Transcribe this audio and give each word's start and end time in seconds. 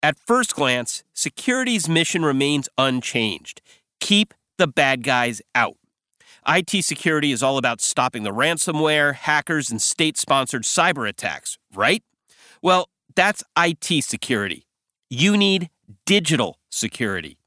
At 0.00 0.16
first 0.16 0.54
glance, 0.54 1.02
security's 1.12 1.88
mission 1.88 2.24
remains 2.24 2.68
unchanged 2.78 3.60
keep 4.00 4.32
the 4.58 4.68
bad 4.68 5.02
guys 5.02 5.42
out. 5.56 5.76
IT 6.46 6.84
security 6.84 7.32
is 7.32 7.42
all 7.42 7.58
about 7.58 7.80
stopping 7.80 8.22
the 8.22 8.30
ransomware, 8.30 9.14
hackers, 9.14 9.70
and 9.70 9.82
state 9.82 10.16
sponsored 10.16 10.62
cyber 10.62 11.08
attacks, 11.08 11.58
right? 11.74 12.04
Well, 12.62 12.88
that's 13.16 13.42
IT 13.58 14.04
security. 14.04 14.66
You 15.10 15.36
need 15.36 15.68
digital 16.06 16.58
security. 16.70 17.38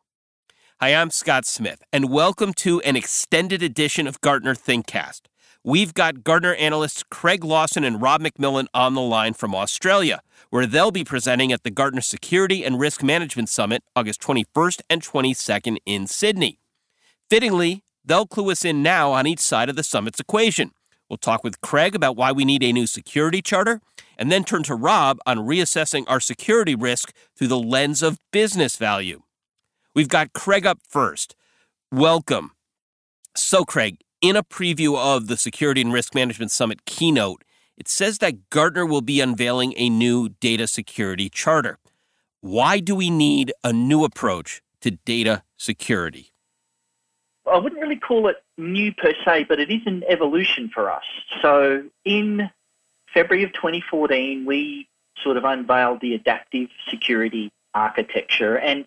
Hi, 0.81 0.93
I'm 0.93 1.09
Scott 1.09 1.45
Smith, 1.45 1.81
and 1.93 2.09
welcome 2.09 2.54
to 2.55 2.81
an 2.81 2.97
extended 2.97 3.63
edition 3.63 4.07
of 4.07 4.20
Gartner 4.20 4.55
ThinkCast. 4.55 5.21
We've 5.64 5.93
got 5.93 6.23
Gartner 6.23 6.55
analysts 6.55 7.04
Craig 7.04 7.43
Lawson 7.43 7.84
and 7.84 8.02
Rob 8.02 8.23
McMillan 8.23 8.66
on 8.73 8.96
the 8.96 9.02
line 9.02 9.34
from 9.34 9.54
Australia, 9.54 10.23
where 10.50 10.66
they'll 10.66 10.89
be 10.89 11.04
presenting 11.04 11.52
at 11.52 11.61
the 11.61 11.70
Gartner 11.70 12.02
Security 12.02 12.66
and 12.66 12.80
Risk 12.80 13.04
Management 13.04 13.48
Summit 13.48 13.83
August 13.96 14.21
21st 14.21 14.82
and 14.89 15.04
22nd 15.04 15.78
in 15.86 16.07
Sydney. 16.07 16.57
Fittingly, 17.29 17.83
they'll 18.04 18.25
clue 18.25 18.50
us 18.50 18.66
in 18.66 18.82
now 18.82 19.11
on 19.11 19.28
each 19.28 19.39
side 19.39 19.69
of 19.69 19.75
the 19.75 19.83
summit's 19.83 20.19
equation. 20.19 20.71
We'll 21.07 21.18
talk 21.18 21.43
with 21.43 21.61
Craig 21.61 21.93
about 21.93 22.16
why 22.16 22.32
we 22.32 22.43
need 22.43 22.64
a 22.64 22.74
new 22.74 22.88
security 22.88 23.43
charter, 23.43 23.82
and 24.18 24.32
then 24.32 24.43
turn 24.43 24.64
to 24.64 24.74
Rob 24.74 25.19
on 25.28 25.46
reassessing 25.46 26.05
our 26.07 26.19
security 26.19 26.74
risk 26.74 27.14
through 27.38 27.50
the 27.50 27.60
lens 27.60 28.02
of 28.02 28.18
business 28.32 28.78
value. 28.78 29.21
We've 29.93 30.10
got 30.10 30.33
Craig 30.33 30.66
up 30.66 30.80
first. 30.89 31.36
Welcome. 31.91 32.53
So, 33.36 33.64
Craig, 33.64 33.97
in 34.22 34.36
a 34.36 34.44
preview 34.44 34.98
of 34.98 35.28
the 35.28 35.36
Security 35.36 35.81
and 35.81 35.92
Risk 35.92 36.14
Management 36.14 36.52
Summit 36.52 36.86
keynote, 36.86 37.44
it 37.75 37.88
says 37.88 38.20
that 38.20 38.50
Gartner 38.50 38.86
will 38.86 39.02
be 39.02 39.20
unveiling 39.20 39.73
a 39.75 39.89
new 39.89 40.30
data 40.30 40.67
security 40.67 41.30
charter. 41.30 41.80
Why 42.42 42.80
do 42.80 42.95
we 42.95 43.09
need 43.09 43.52
a 43.64 43.73
new 43.73 44.03
approach 44.03 44.61
to 44.81 44.92
data 44.92 45.44
security? 45.58 46.31
I 47.52 47.58
wouldn't 47.58 47.81
really 47.81 47.97
call 47.97 48.28
it 48.28 48.38
new 48.58 48.94
per 48.94 49.13
se, 49.25 49.45
but 49.50 49.59
it 49.59 49.72
is 49.72 49.81
an 49.88 50.03
evolution 50.08 50.69
for 50.72 50.91
us. 50.91 51.03
So 51.41 51.83
in 52.06 52.50
February 53.13 53.44
of 53.44 53.53
2014, 53.53 54.45
we 54.45 54.88
sort 55.23 55.38
of 55.38 55.44
unveiled 55.44 56.02
the 56.02 56.13
adaptive 56.13 56.69
security 56.89 57.52
architecture. 57.73 58.58
And 58.59 58.85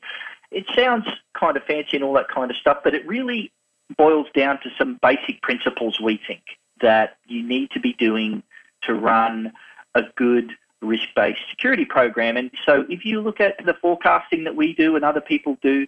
it 0.52 0.66
sounds 0.74 1.06
kind 1.38 1.56
of 1.56 1.64
fancy 1.64 1.96
and 1.96 2.04
all 2.04 2.14
that 2.14 2.28
kind 2.28 2.50
of 2.50 2.56
stuff, 2.56 2.78
but 2.84 2.94
it 2.94 3.06
really 3.06 3.50
boils 3.96 4.26
down 4.34 4.60
to 4.62 4.70
some 4.78 4.98
basic 5.02 5.42
principles 5.42 6.00
we 6.00 6.20
think 6.26 6.42
that 6.80 7.16
you 7.26 7.42
need 7.42 7.70
to 7.70 7.80
be 7.80 7.92
doing 7.94 8.42
to 8.82 8.94
run 8.94 9.52
a 9.94 10.02
good 10.16 10.52
risk 10.82 11.08
based 11.16 11.40
security 11.50 11.84
program. 11.84 12.36
And 12.36 12.50
so 12.66 12.84
if 12.88 13.04
you 13.04 13.20
look 13.20 13.40
at 13.40 13.64
the 13.64 13.74
forecasting 13.74 14.44
that 14.44 14.56
we 14.56 14.74
do 14.74 14.96
and 14.96 15.04
other 15.04 15.20
people 15.20 15.56
do, 15.62 15.86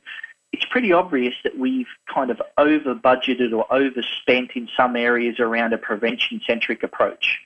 it's 0.53 0.64
pretty 0.64 0.92
obvious 0.92 1.34
that 1.44 1.58
we've 1.58 1.88
kind 2.12 2.30
of 2.30 2.41
over 2.56 2.94
budgeted 2.94 3.53
or 3.53 3.70
overspent 3.72 4.53
in 4.55 4.69
some 4.77 4.97
areas 4.97 5.38
around 5.38 5.72
a 5.72 5.78
prevention 5.78 6.41
centric 6.47 6.83
approach. 6.83 7.41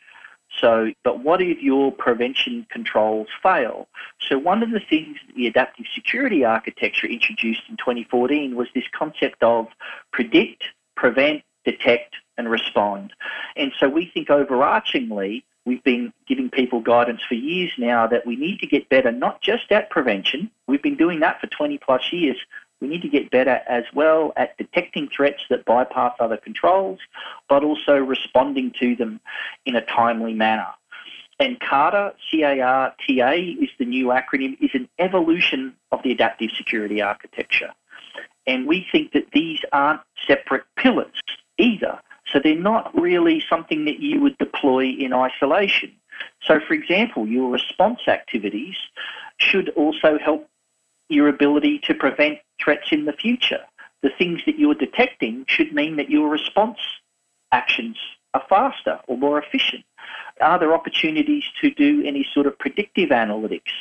So, 0.58 0.92
but 1.04 1.22
what 1.22 1.40
if 1.40 1.62
your 1.62 1.92
prevention 1.92 2.66
controls 2.70 3.28
fail? 3.42 3.88
So, 4.28 4.38
one 4.38 4.62
of 4.62 4.70
the 4.70 4.80
things 4.80 5.16
that 5.26 5.36
the 5.36 5.46
adaptive 5.46 5.86
security 5.94 6.44
architecture 6.44 7.06
introduced 7.06 7.62
in 7.68 7.76
2014 7.76 8.56
was 8.56 8.68
this 8.74 8.84
concept 8.92 9.42
of 9.42 9.68
predict, 10.12 10.64
prevent, 10.96 11.42
detect, 11.64 12.16
and 12.36 12.50
respond. 12.50 13.12
And 13.56 13.72
so, 13.78 13.88
we 13.88 14.10
think 14.12 14.28
overarchingly, 14.28 15.44
we've 15.64 15.84
been 15.84 16.12
giving 16.26 16.50
people 16.50 16.80
guidance 16.80 17.22
for 17.28 17.34
years 17.34 17.70
now 17.78 18.06
that 18.08 18.26
we 18.26 18.34
need 18.34 18.58
to 18.60 18.66
get 18.66 18.88
better 18.88 19.12
not 19.12 19.40
just 19.42 19.70
at 19.70 19.90
prevention, 19.90 20.50
we've 20.66 20.82
been 20.82 20.96
doing 20.96 21.20
that 21.20 21.40
for 21.40 21.46
20 21.46 21.78
plus 21.78 22.12
years, 22.12 22.38
we 22.80 22.88
need 22.88 23.02
to 23.02 23.08
get 23.08 23.30
better 23.30 23.60
as 23.68 23.84
well 23.94 24.32
at 24.36 24.56
detecting 24.56 25.08
threats 25.08 25.42
that 25.50 25.64
bypass 25.64 26.14
other 26.18 26.36
controls, 26.36 26.98
but 27.48 27.62
also 27.62 27.96
responding 27.96 28.72
to 28.80 28.96
them 28.96 29.20
in 29.66 29.76
a 29.76 29.84
timely 29.84 30.34
manner. 30.34 30.68
And 31.38 31.58
CARTA, 31.60 32.14
C-A-R-T-A, 32.30 33.36
is 33.36 33.70
the 33.78 33.86
new 33.86 34.06
acronym, 34.08 34.56
is 34.60 34.70
an 34.74 34.88
evolution 34.98 35.74
of 35.90 36.02
the 36.02 36.12
adaptive 36.12 36.50
security 36.56 37.00
architecture. 37.00 37.72
And 38.46 38.66
we 38.66 38.86
think 38.92 39.12
that 39.12 39.30
these 39.32 39.60
aren't 39.72 40.02
separate 40.26 40.64
pillars 40.76 41.20
either. 41.56 41.98
So 42.30 42.40
they're 42.42 42.54
not 42.54 42.94
really 42.98 43.42
something 43.48 43.86
that 43.86 44.00
you 44.00 44.20
would 44.20 44.36
deploy 44.38 44.84
in 44.84 45.12
isolation. 45.12 45.92
So, 46.42 46.60
for 46.60 46.74
example, 46.74 47.26
your 47.26 47.50
response 47.50 48.00
activities 48.06 48.76
should 49.38 49.70
also 49.70 50.18
help 50.18 50.48
your 51.08 51.28
ability 51.28 51.80
to 51.80 51.94
prevent 51.94 52.38
threats 52.62 52.88
in 52.92 53.04
the 53.04 53.12
future. 53.12 53.60
The 54.02 54.10
things 54.16 54.40
that 54.46 54.58
you're 54.58 54.74
detecting 54.74 55.44
should 55.48 55.72
mean 55.72 55.96
that 55.96 56.10
your 56.10 56.28
response 56.28 56.78
actions 57.52 57.96
are 58.34 58.44
faster 58.48 59.00
or 59.06 59.18
more 59.18 59.38
efficient. 59.38 59.84
Are 60.40 60.58
there 60.58 60.72
opportunities 60.72 61.44
to 61.60 61.70
do 61.70 62.02
any 62.06 62.26
sort 62.32 62.46
of 62.46 62.58
predictive 62.58 63.10
analytics? 63.10 63.72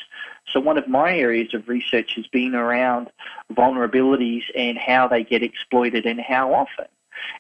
So, 0.52 0.60
one 0.60 0.78
of 0.78 0.88
my 0.88 1.16
areas 1.16 1.54
of 1.54 1.70
research 1.70 2.16
has 2.16 2.28
been 2.28 2.56
around 2.56 3.10
vulnerabilities 3.54 4.44
and 4.56 4.78
how 4.78 5.08
they 5.08 5.24
get 5.24 5.44
exploited 5.44 6.06
and 6.06 6.20
how 6.20 6.54
often. 6.54 6.88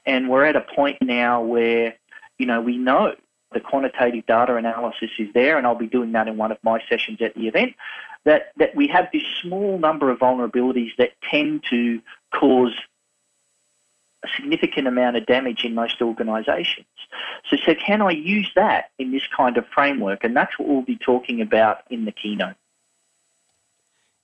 And 0.06 0.30
we're 0.30 0.46
at 0.46 0.56
a 0.56 0.62
point 0.62 1.02
now 1.02 1.42
where, 1.42 1.96
you 2.38 2.46
know, 2.46 2.62
we 2.62 2.78
know 2.78 3.16
the 3.52 3.60
quantitative 3.60 4.26
data 4.28 4.56
analysis 4.56 5.10
is 5.18 5.30
there, 5.34 5.58
and 5.58 5.66
I'll 5.66 5.76
be 5.76 5.88
doing 5.88 6.12
that 6.12 6.28
in 6.28 6.38
one 6.38 6.52
of 6.52 6.60
my 6.64 6.82
sessions 6.88 7.20
at 7.22 7.34
the 7.34 7.48
event 7.48 7.74
that, 8.26 8.52
that 8.58 8.76
we 8.76 8.88
have 8.88 9.08
this 9.14 9.24
small 9.42 9.80
number 9.80 10.10
of 10.10 10.20
vulnerabilities 10.20 10.92
that 10.98 11.12
tend 11.30 11.64
to 11.70 12.02
cause 12.34 12.74
a 14.24 14.28
significant 14.36 14.88
amount 14.88 15.16
of 15.16 15.26
damage 15.26 15.64
in 15.64 15.74
most 15.74 16.02
organisations. 16.02 16.88
So, 17.50 17.58
so 17.66 17.74
can 17.76 18.02
I 18.02 18.12
use 18.12 18.52
that 18.56 18.92
in 19.00 19.12
this 19.12 19.24
kind 19.36 19.58
of 19.58 19.66
framework? 19.74 20.24
And 20.24 20.36
that's 20.36 20.58
what 20.60 20.68
we'll 20.68 20.82
be 20.82 20.98
talking 20.98 21.42
about 21.42 21.80
in 21.90 22.06
the 22.06 22.12
keynote. 22.12 22.56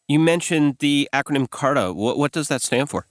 You 0.07 0.19
mentioned 0.19 0.77
the 0.79 1.09
acronym 1.13 1.49
CARTA. 1.49 1.93
What, 1.93 2.17
what 2.17 2.31
does 2.31 2.47
that 2.49 2.61
stand 2.61 2.89
for? 2.89 3.07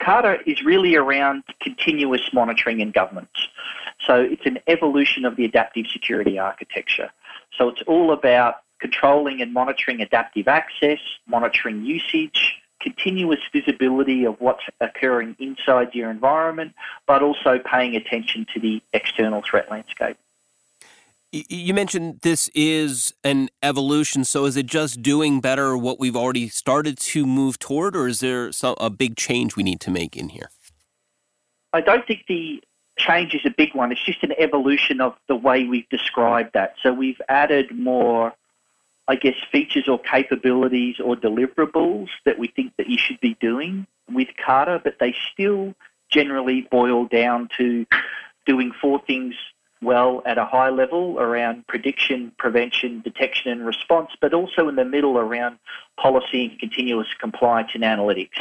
CARTA 0.00 0.38
is 0.46 0.62
really 0.64 0.96
around 0.96 1.44
continuous 1.60 2.22
monitoring 2.32 2.82
and 2.82 2.92
governance. 2.92 3.48
So 4.06 4.20
it's 4.20 4.44
an 4.44 4.58
evolution 4.66 5.24
of 5.24 5.36
the 5.36 5.44
adaptive 5.44 5.86
security 5.92 6.38
architecture. 6.38 7.10
So 7.56 7.68
it's 7.68 7.82
all 7.86 8.12
about 8.12 8.56
controlling 8.80 9.40
and 9.40 9.52
monitoring 9.52 10.00
adaptive 10.00 10.48
access, 10.48 10.98
monitoring 11.26 11.84
usage, 11.84 12.56
continuous 12.84 13.40
visibility 13.52 14.24
of 14.24 14.38
what's 14.40 14.62
occurring 14.80 15.34
inside 15.38 15.94
your 15.94 16.10
environment, 16.10 16.72
but 17.06 17.22
also 17.22 17.58
paying 17.58 17.96
attention 17.96 18.46
to 18.52 18.60
the 18.60 18.82
external 18.92 19.42
threat 19.42 19.70
landscape. 19.70 20.16
You 21.32 21.74
mentioned 21.74 22.20
this 22.22 22.48
is 22.54 23.12
an 23.24 23.48
evolution. 23.60 24.24
So, 24.24 24.44
is 24.44 24.56
it 24.56 24.66
just 24.66 25.02
doing 25.02 25.40
better 25.40 25.76
what 25.76 25.98
we've 25.98 26.14
already 26.14 26.48
started 26.48 26.96
to 26.98 27.26
move 27.26 27.58
toward, 27.58 27.96
or 27.96 28.06
is 28.06 28.20
there 28.20 28.52
some, 28.52 28.76
a 28.78 28.88
big 28.88 29.16
change 29.16 29.56
we 29.56 29.64
need 29.64 29.80
to 29.80 29.90
make 29.90 30.16
in 30.16 30.28
here? 30.28 30.50
I 31.72 31.80
don't 31.80 32.06
think 32.06 32.26
the 32.28 32.62
change 32.98 33.34
is 33.34 33.40
a 33.44 33.50
big 33.50 33.74
one. 33.74 33.90
It's 33.90 34.04
just 34.04 34.22
an 34.22 34.32
evolution 34.38 35.00
of 35.00 35.16
the 35.26 35.34
way 35.34 35.64
we've 35.64 35.88
described 35.88 36.50
that. 36.54 36.76
So, 36.80 36.92
we've 36.92 37.20
added 37.28 37.76
more 37.76 38.32
I 39.06 39.16
guess, 39.16 39.34
features 39.52 39.86
or 39.88 39.98
capabilities 39.98 40.96
or 40.98 41.14
deliverables 41.16 42.08
that 42.24 42.38
we 42.38 42.48
think 42.48 42.72
that 42.78 42.88
you 42.88 42.98
should 42.98 43.20
be 43.20 43.36
doing 43.40 43.86
with 44.10 44.28
CARTA, 44.44 44.80
but 44.82 44.96
they 44.98 45.14
still 45.32 45.74
generally 46.10 46.66
boil 46.70 47.06
down 47.06 47.48
to 47.58 47.86
doing 48.46 48.72
four 48.80 49.02
things 49.06 49.34
well 49.82 50.22
at 50.24 50.38
a 50.38 50.44
high 50.44 50.70
level 50.70 51.18
around 51.18 51.66
prediction, 51.66 52.32
prevention, 52.38 53.02
detection, 53.02 53.52
and 53.52 53.66
response, 53.66 54.10
but 54.20 54.32
also 54.32 54.68
in 54.68 54.76
the 54.76 54.84
middle 54.84 55.18
around 55.18 55.58
policy 56.00 56.46
and 56.46 56.58
continuous 56.58 57.08
compliance 57.20 57.70
and 57.74 57.82
analytics. 57.82 58.40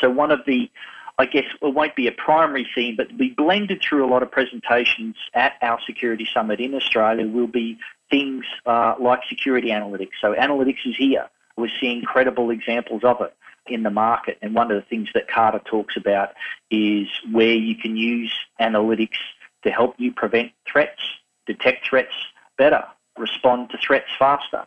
So, 0.00 0.10
one 0.10 0.32
of 0.32 0.40
the 0.46 0.70
I 1.18 1.26
guess 1.26 1.44
it 1.60 1.74
won't 1.74 1.94
be 1.94 2.06
a 2.06 2.12
primary 2.12 2.66
theme, 2.74 2.96
but 2.96 3.08
we 3.18 3.30
blended 3.30 3.82
through 3.82 4.04
a 4.04 4.08
lot 4.08 4.22
of 4.22 4.30
presentations 4.30 5.14
at 5.34 5.52
our 5.60 5.78
security 5.86 6.26
summit 6.32 6.58
in 6.58 6.74
Australia 6.74 7.28
will 7.28 7.46
be 7.46 7.78
things 8.12 8.44
uh, 8.66 8.94
like 9.00 9.20
security 9.28 9.70
analytics. 9.70 10.10
So 10.20 10.34
analytics 10.34 10.86
is 10.86 10.94
here. 10.96 11.28
We're 11.56 11.70
seeing 11.80 12.02
credible 12.02 12.50
examples 12.50 13.02
of 13.02 13.20
it 13.22 13.34
in 13.66 13.82
the 13.82 13.90
market. 13.90 14.38
And 14.42 14.54
one 14.54 14.70
of 14.70 14.76
the 14.76 14.86
things 14.88 15.08
that 15.14 15.28
CARTA 15.28 15.62
talks 15.64 15.96
about 15.96 16.30
is 16.70 17.08
where 17.32 17.54
you 17.54 17.74
can 17.74 17.96
use 17.96 18.32
analytics 18.60 19.18
to 19.64 19.70
help 19.70 19.94
you 19.98 20.12
prevent 20.12 20.52
threats, 20.70 21.00
detect 21.46 21.88
threats 21.88 22.14
better, 22.58 22.84
respond 23.18 23.70
to 23.70 23.78
threats 23.78 24.08
faster, 24.18 24.64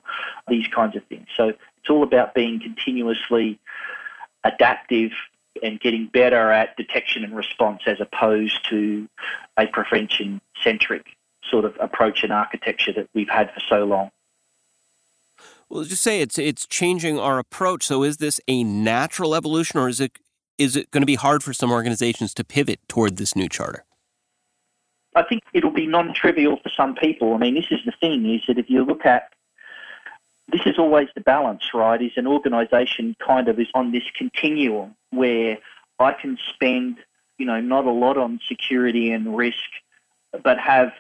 these 0.48 0.68
kinds 0.68 0.95
of 0.95 1.03
things. 1.06 1.27
So 1.38 1.50
it's 1.50 1.89
all 1.89 2.03
about 2.03 2.33
being 2.33 2.59
continuously 2.59 3.59
adaptive 4.44 5.12
and 5.62 5.80
getting 5.80 6.07
better 6.07 6.51
at 6.51 6.75
detection 6.77 7.24
and 7.24 7.36
response 7.36 7.81
as 7.86 8.01
opposed 8.01 8.68
to 8.69 9.07
a 9.57 9.68
prevention 9.68 10.41
centric 10.63 11.06
sort 11.50 11.65
of 11.65 11.75
approach 11.80 12.24
and 12.24 12.31
architecture 12.31 12.94
that 12.94 13.09
we've 13.13 13.30
had 13.30 13.51
for 13.53 13.59
so 13.62 13.86
long. 13.86 14.12
Well, 15.69 15.83
just 15.83 16.03
say 16.03 16.21
it's 16.21 16.38
it's 16.38 16.65
changing 16.68 17.19
our 17.19 17.39
approach. 17.39 17.83
So 17.83 18.03
is 18.03 18.18
this 18.18 18.39
a 18.47 18.63
natural 18.63 19.36
evolution, 19.36 19.80
or 19.80 19.89
is 19.89 20.00
it 20.00 20.12
is 20.57 20.75
it 20.75 20.92
going 20.92 21.01
to 21.01 21.07
be 21.07 21.15
hard 21.15 21.44
for 21.44 21.53
some 21.53 21.71
organizations 21.71 22.33
to 22.36 22.44
pivot 22.44 22.80
toward 22.88 23.18
this 23.18 23.36
new 23.36 23.50
charter? 23.50 23.83
I 25.15 25.24
think 25.24 25.44
it'll 25.53 25.71
be 25.71 25.88
non-trivial 25.88 26.57
for 26.62 26.69
some 26.69 26.94
people. 26.95 27.33
I 27.33 27.38
mean, 27.38 27.56
this 27.56 27.71
is 27.71 27.80
the 27.86 27.94
thing: 28.00 28.30
is 28.30 28.41
that 28.48 28.57
if 28.57 28.69
you 28.69 28.86
look 28.86 29.06
at 29.06 29.33
this 30.51 30.62
is 30.65 30.77
always 30.77 31.07
the 31.15 31.21
balance, 31.21 31.63
right? 31.74 32.01
Is 32.01 32.12
an 32.18 32.27
organisation 32.27 33.15
kind 33.25 33.48
of 33.48 33.59
is 33.59 33.68
on 33.74 33.91
this 33.91 34.03
continuum 34.15 34.95
where 35.09 35.57
I 36.00 36.13
can 36.13 36.38
spend, 36.53 36.98
you 37.38 37.45
know, 37.45 37.59
not 37.59 37.86
a 37.86 37.91
lot 37.91 38.18
on 38.18 38.39
security 38.48 39.12
and 39.12 39.36
risk, 39.36 39.57
but 40.44 40.59
have 40.59 40.91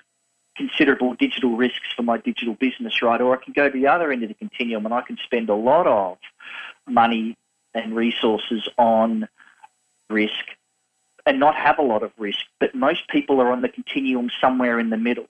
considerable 0.55 1.13
digital 1.15 1.55
risks 1.55 1.87
for 1.95 2.03
my 2.03 2.17
digital 2.17 2.55
business, 2.55 3.01
right? 3.01 3.19
Or 3.21 3.37
I 3.37 3.43
can 3.43 3.53
go 3.53 3.69
to 3.69 3.73
the 3.73 3.87
other 3.87 4.11
end 4.11 4.23
of 4.23 4.29
the 4.29 4.35
continuum 4.35 4.85
and 4.85 4.93
I 4.93 5.01
can 5.01 5.17
spend 5.23 5.49
a 5.49 5.55
lot 5.55 5.87
of 5.87 6.17
money 6.87 7.37
and 7.73 7.95
resources 7.95 8.67
on 8.77 9.27
risk 10.09 10.45
and 11.25 11.39
not 11.39 11.55
have 11.55 11.79
a 11.79 11.81
lot 11.81 12.03
of 12.03 12.11
risk. 12.17 12.39
But 12.59 12.75
most 12.75 13.07
people 13.09 13.41
are 13.41 13.51
on 13.51 13.61
the 13.61 13.69
continuum 13.69 14.29
somewhere 14.39 14.79
in 14.79 14.89
the 14.89 14.97
middle. 14.97 15.27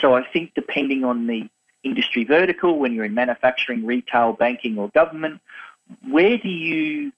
So 0.00 0.14
I 0.14 0.24
think 0.24 0.52
depending 0.54 1.04
on 1.04 1.26
the 1.26 1.48
industry 1.82 2.24
vertical, 2.24 2.78
when 2.78 2.92
you're 2.92 3.04
in 3.04 3.14
manufacturing, 3.14 3.86
retail, 3.86 4.32
banking, 4.32 4.78
or 4.78 4.88
government, 4.88 5.40
where 6.08 6.36
do 6.36 6.48
you 6.48 7.12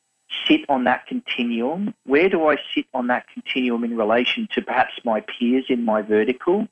sit 0.47 0.61
on 0.69 0.85
that 0.85 1.07
continuum? 1.07 1.95
Where 2.05 2.29
do 2.29 2.49
I 2.49 2.57
sit 2.75 2.87
on 2.95 3.07
that 3.09 3.27
continuum 3.33 3.85
in 3.85 3.97
relation 3.97 4.49
to 4.55 4.63
perhaps 4.63 4.93
my 5.05 5.21
peers 5.21 5.67
in 5.69 5.85
my 5.85 6.03
vertical? 6.03 6.69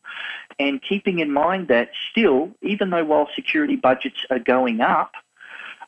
And 0.58 0.82
keeping 0.82 1.19
in 1.19 1.32
mind 1.32 1.69
that 1.69 1.91
still, 2.11 2.50
even 2.62 2.91
though 2.91 3.05
while 3.05 3.29
security 3.35 3.76
budgets 3.76 4.25
are 4.31 4.38
going 4.38 4.81
up, 4.81 5.12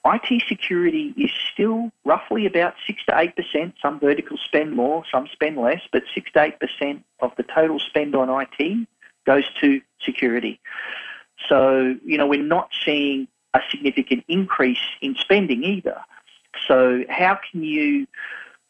IT 0.04 0.42
security 0.48 1.12
is 1.16 1.30
still 1.52 1.90
roughly 2.04 2.46
about 2.46 2.74
6 2.86 3.04
to 3.06 3.12
8%. 3.12 3.72
Some 3.82 3.98
verticals 4.00 4.40
spend 4.44 4.74
more, 4.74 5.04
some 5.10 5.26
spend 5.32 5.56
less, 5.56 5.80
but 5.92 6.04
6 6.14 6.32
to 6.32 6.52
8% 6.82 7.02
of 7.20 7.32
the 7.36 7.42
total 7.42 7.78
spend 7.78 8.14
on 8.14 8.28
IT 8.30 8.88
goes 9.26 9.44
to 9.60 9.80
security. 10.00 10.60
So, 11.48 11.96
you 12.04 12.16
know, 12.16 12.26
we're 12.26 12.42
not 12.42 12.70
seeing 12.84 13.28
a 13.54 13.60
significant 13.70 14.24
increase 14.28 14.78
in 15.00 15.14
spending 15.16 15.64
either. 15.64 16.00
So, 16.66 17.04
how 17.08 17.38
can 17.50 17.62
you 17.62 18.06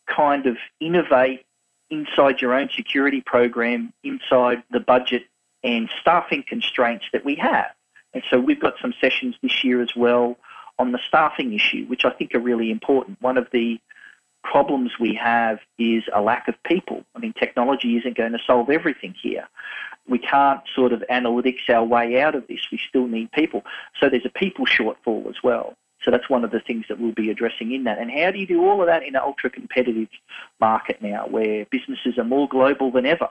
kind 0.06 0.46
of 0.46 0.56
innovate 0.81 1.44
inside 1.90 2.40
your 2.40 2.55
own 2.55 2.69
security 2.75 3.20
program, 3.20 3.93
inside 4.05 4.62
the 4.70 4.81
budget 4.81 5.25
and 5.64 5.88
staffing 6.00 6.44
constraints 6.46 7.06
that 7.12 7.25
we 7.25 7.35
have? 7.37 7.73
And 8.14 8.23
so, 8.31 8.38
we've 8.38 8.61
got 8.61 8.75
some 8.81 8.94
sessions 9.00 9.37
this 9.43 9.64
year 9.64 9.81
as 9.81 9.94
well 9.96 10.37
on 10.79 10.93
the 10.93 11.00
staffing 11.08 11.52
issue, 11.52 11.87
which 11.87 12.05
I 12.05 12.11
think 12.11 12.35
are 12.35 12.40
really 12.40 12.70
important. 12.70 13.20
One 13.20 13.37
of 13.37 13.49
the 13.52 13.81
problems 14.44 14.93
we 14.99 15.14
have 15.14 15.58
is 15.79 16.05
a 16.14 16.23
lack 16.23 16.49
of 16.49 16.55
people. 16.62 17.05
I 17.14 17.19
mean, 17.19 17.32
technology 17.32 17.96
isn't 17.96 18.17
going 18.17 18.32
to 18.32 18.38
solve 18.46 18.70
everything 18.70 19.14
here. 19.20 19.49
We 20.08 20.19
can't 20.19 20.61
sort 20.75 20.93
of 20.93 21.02
analytics 21.11 21.69
our 21.69 21.85
way 21.85 22.20
out 22.20 22.35
of 22.35 22.46
this. 22.46 22.61
We 22.73 22.81
still 22.88 23.06
need 23.06 23.31
people. 23.32 23.64
So 24.00 24.08
there's 24.08 24.25
a 24.25 24.31
people 24.31 24.64
shortfall 24.64 25.29
as 25.29 25.43
well. 25.43 25.76
So 26.08 26.12
that's 26.12 26.31
one 26.31 26.43
of 26.43 26.52
the 26.52 26.60
things 26.60 26.87
that 26.88 26.99
we'll 26.99 27.12
be 27.12 27.28
addressing 27.28 27.72
in 27.72 27.84
that. 27.84 27.99
And 27.99 28.10
how 28.10 28.31
do 28.31 28.38
you 28.38 28.46
do 28.46 28.64
all 28.64 28.81
of 28.81 28.87
that 28.87 29.02
in 29.02 29.14
an 29.14 29.20
ultra 29.22 29.50
competitive 29.50 30.08
market 30.58 31.02
now 31.02 31.26
where 31.26 31.66
businesses 31.66 32.16
are 32.16 32.25
more 32.25 32.49
global 32.49 32.90
than 32.90 33.05
ever? 33.05 33.28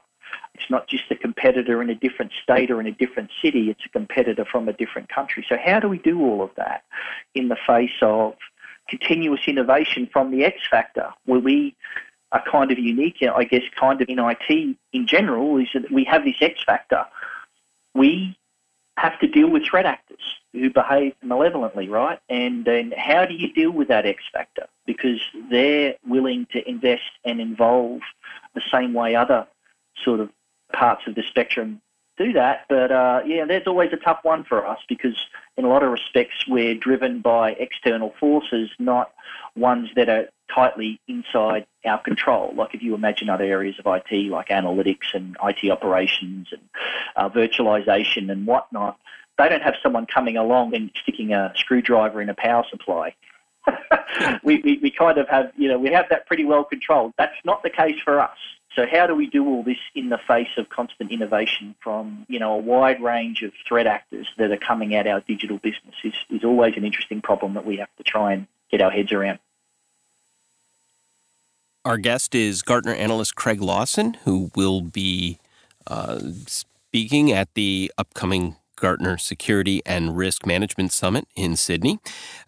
It's 0.53 0.69
not 0.69 0.87
just 0.87 1.05
a 1.09 1.15
competitor 1.15 1.81
in 1.81 1.89
a 1.89 1.95
different 1.95 2.33
state 2.43 2.69
or 2.69 2.79
in 2.79 2.85
a 2.85 2.91
different 2.91 3.31
city, 3.41 3.71
it's 3.71 3.83
a 3.83 3.89
competitor 3.89 4.45
from 4.45 4.69
a 4.69 4.73
different 4.73 5.09
country. 5.09 5.43
So, 5.49 5.57
how 5.57 5.79
do 5.79 5.89
we 5.89 5.97
do 5.97 6.21
all 6.21 6.43
of 6.43 6.51
that 6.57 6.83
in 7.33 7.47
the 7.47 7.57
face 7.65 7.97
of 8.03 8.35
continuous 8.87 9.41
innovation 9.47 10.07
from 10.13 10.29
the 10.29 10.45
X 10.45 10.57
factor, 10.69 11.11
where 11.25 11.39
we 11.39 11.75
are 12.31 12.43
kind 12.43 12.71
of 12.71 12.77
unique, 12.77 13.23
I 13.23 13.43
guess, 13.45 13.63
kind 13.75 13.99
of 14.03 14.07
in 14.07 14.19
IT 14.19 14.77
in 14.93 15.07
general, 15.07 15.57
is 15.57 15.69
that 15.73 15.91
we 15.91 16.03
have 16.03 16.25
this 16.25 16.35
X 16.39 16.63
factor. 16.63 17.05
We 17.95 18.37
have 18.97 19.19
to 19.21 19.27
deal 19.27 19.49
with 19.49 19.65
threat 19.65 19.87
actors 19.87 20.36
who 20.53 20.69
behave 20.69 21.13
malevolently, 21.21 21.89
right? 21.89 22.19
And 22.29 22.65
then 22.65 22.93
how 22.97 23.25
do 23.25 23.33
you 23.33 23.53
deal 23.53 23.71
with 23.71 23.89
that 23.89 24.05
X 24.05 24.23
factor? 24.31 24.67
Because 24.85 25.21
they're 25.49 25.95
willing 26.05 26.47
to 26.51 26.67
invest 26.67 27.11
and 27.25 27.39
involve 27.39 28.01
the 28.55 28.61
same 28.71 28.93
way 28.93 29.15
other 29.15 29.47
sort 30.03 30.19
of 30.19 30.29
parts 30.73 31.07
of 31.07 31.15
the 31.15 31.23
spectrum 31.23 31.81
do 32.17 32.33
that. 32.33 32.65
But 32.67 32.91
uh, 32.91 33.21
yeah, 33.25 33.45
that's 33.45 33.67
always 33.67 33.93
a 33.93 33.97
tough 33.97 34.19
one 34.23 34.43
for 34.43 34.65
us 34.65 34.79
because 34.89 35.15
in 35.55 35.65
a 35.65 35.69
lot 35.69 35.83
of 35.83 35.91
respects 35.91 36.47
we're 36.47 36.75
driven 36.75 37.21
by 37.21 37.51
external 37.51 38.13
forces, 38.19 38.69
not 38.79 39.11
ones 39.55 39.89
that 39.95 40.09
are 40.09 40.27
tightly 40.53 40.99
inside 41.07 41.65
our 41.85 42.01
control. 42.01 42.53
Like 42.55 42.73
if 42.73 42.81
you 42.81 42.95
imagine 42.95 43.29
other 43.29 43.43
areas 43.43 43.75
of 43.79 43.85
IT 43.85 44.31
like 44.31 44.47
analytics 44.47 45.13
and 45.13 45.37
IT 45.43 45.69
operations 45.69 46.47
and 46.51 46.61
uh, 47.15 47.29
virtualization 47.29 48.31
and 48.31 48.47
whatnot, 48.47 48.99
they 49.37 49.49
don't 49.49 49.63
have 49.63 49.75
someone 49.81 50.05
coming 50.05 50.37
along 50.37 50.75
and 50.75 50.91
sticking 51.01 51.33
a 51.33 51.53
screwdriver 51.55 52.21
in 52.21 52.29
a 52.29 52.33
power 52.33 52.63
supply. 52.69 53.15
we, 54.43 54.61
we, 54.63 54.79
we 54.81 54.91
kind 54.91 55.17
of 55.17 55.27
have, 55.27 55.51
you 55.57 55.67
know, 55.67 55.77
we 55.77 55.91
have 55.91 56.05
that 56.09 56.25
pretty 56.25 56.45
well 56.45 56.63
controlled. 56.63 57.13
That's 57.17 57.35
not 57.43 57.63
the 57.63 57.69
case 57.69 57.99
for 58.03 58.19
us. 58.19 58.37
So 58.75 58.85
how 58.89 59.07
do 59.07 59.15
we 59.15 59.27
do 59.27 59.45
all 59.47 59.63
this 59.63 59.77
in 59.95 60.09
the 60.09 60.19
face 60.27 60.49
of 60.57 60.69
constant 60.69 61.11
innovation 61.11 61.73
from, 61.81 62.25
you 62.29 62.39
know, 62.39 62.53
a 62.53 62.57
wide 62.57 63.01
range 63.01 63.41
of 63.41 63.51
threat 63.67 63.87
actors 63.87 64.27
that 64.37 64.51
are 64.51 64.57
coming 64.57 64.93
at 64.93 65.07
our 65.07 65.21
digital 65.21 65.57
business 65.57 65.95
is, 66.03 66.13
is 66.29 66.43
always 66.43 66.77
an 66.77 66.85
interesting 66.85 67.21
problem 67.21 67.55
that 67.55 67.65
we 67.65 67.77
have 67.77 67.89
to 67.97 68.03
try 68.03 68.33
and 68.33 68.45
get 68.69 68.81
our 68.81 68.91
heads 68.91 69.11
around. 69.11 69.39
Our 71.85 71.97
guest 71.97 72.35
is 72.35 72.61
Gartner 72.61 72.93
analyst 72.93 73.35
Craig 73.35 73.61
Lawson, 73.61 74.15
who 74.25 74.51
will 74.55 74.81
be 74.81 75.39
uh, 75.87 76.19
speaking 76.45 77.31
at 77.31 77.53
the 77.55 77.91
upcoming 77.97 78.57
Gartner 78.77 79.17
Security 79.17 79.81
and 79.85 80.17
Risk 80.17 80.45
Management 80.45 80.93
Summit 80.93 81.27
in 81.35 81.55
Sydney. 81.55 81.99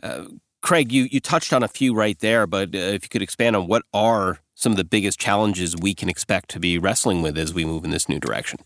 Uh, 0.01 0.25
Craig, 0.61 0.91
you, 0.91 1.07
you 1.11 1.19
touched 1.19 1.53
on 1.53 1.63
a 1.63 1.67
few 1.67 1.93
right 1.93 2.17
there, 2.19 2.45
but 2.47 2.75
uh, 2.75 2.77
if 2.77 3.03
you 3.03 3.09
could 3.09 3.21
expand 3.21 3.55
on 3.55 3.67
what 3.67 3.83
are 3.93 4.39
some 4.55 4.73
of 4.73 4.77
the 4.77 4.83
biggest 4.83 5.19
challenges 5.19 5.75
we 5.77 5.93
can 5.93 6.09
expect 6.09 6.49
to 6.51 6.59
be 6.59 6.77
wrestling 6.77 7.21
with 7.21 7.37
as 7.37 7.53
we 7.53 7.63
move 7.63 7.85
in 7.85 7.91
this 7.91 8.09
new 8.09 8.19
direction? 8.19 8.59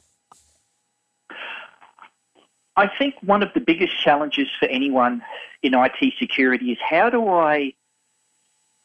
I 2.75 2.89
think 2.97 3.15
one 3.21 3.43
of 3.43 3.49
the 3.53 3.59
biggest 3.59 3.93
challenges 4.03 4.47
for 4.59 4.67
anyone 4.67 5.21
in 5.61 5.75
IT 5.75 6.13
security 6.17 6.71
is 6.71 6.79
how 6.81 7.11
do 7.11 7.27
I 7.27 7.73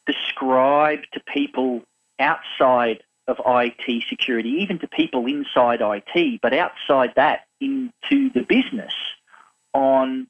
describe 0.06 1.00
to 1.12 1.20
people 1.20 1.82
outside 2.18 3.02
of 3.26 3.40
IT 3.46 4.04
security, 4.08 4.50
even 4.50 4.78
to 4.80 4.88
people 4.88 5.26
inside 5.26 5.80
IT, 5.80 6.40
but 6.42 6.52
outside 6.52 7.12
that 7.16 7.47
into 7.60 8.30
the 8.32 8.42
business 8.48 8.92
on 9.74 10.26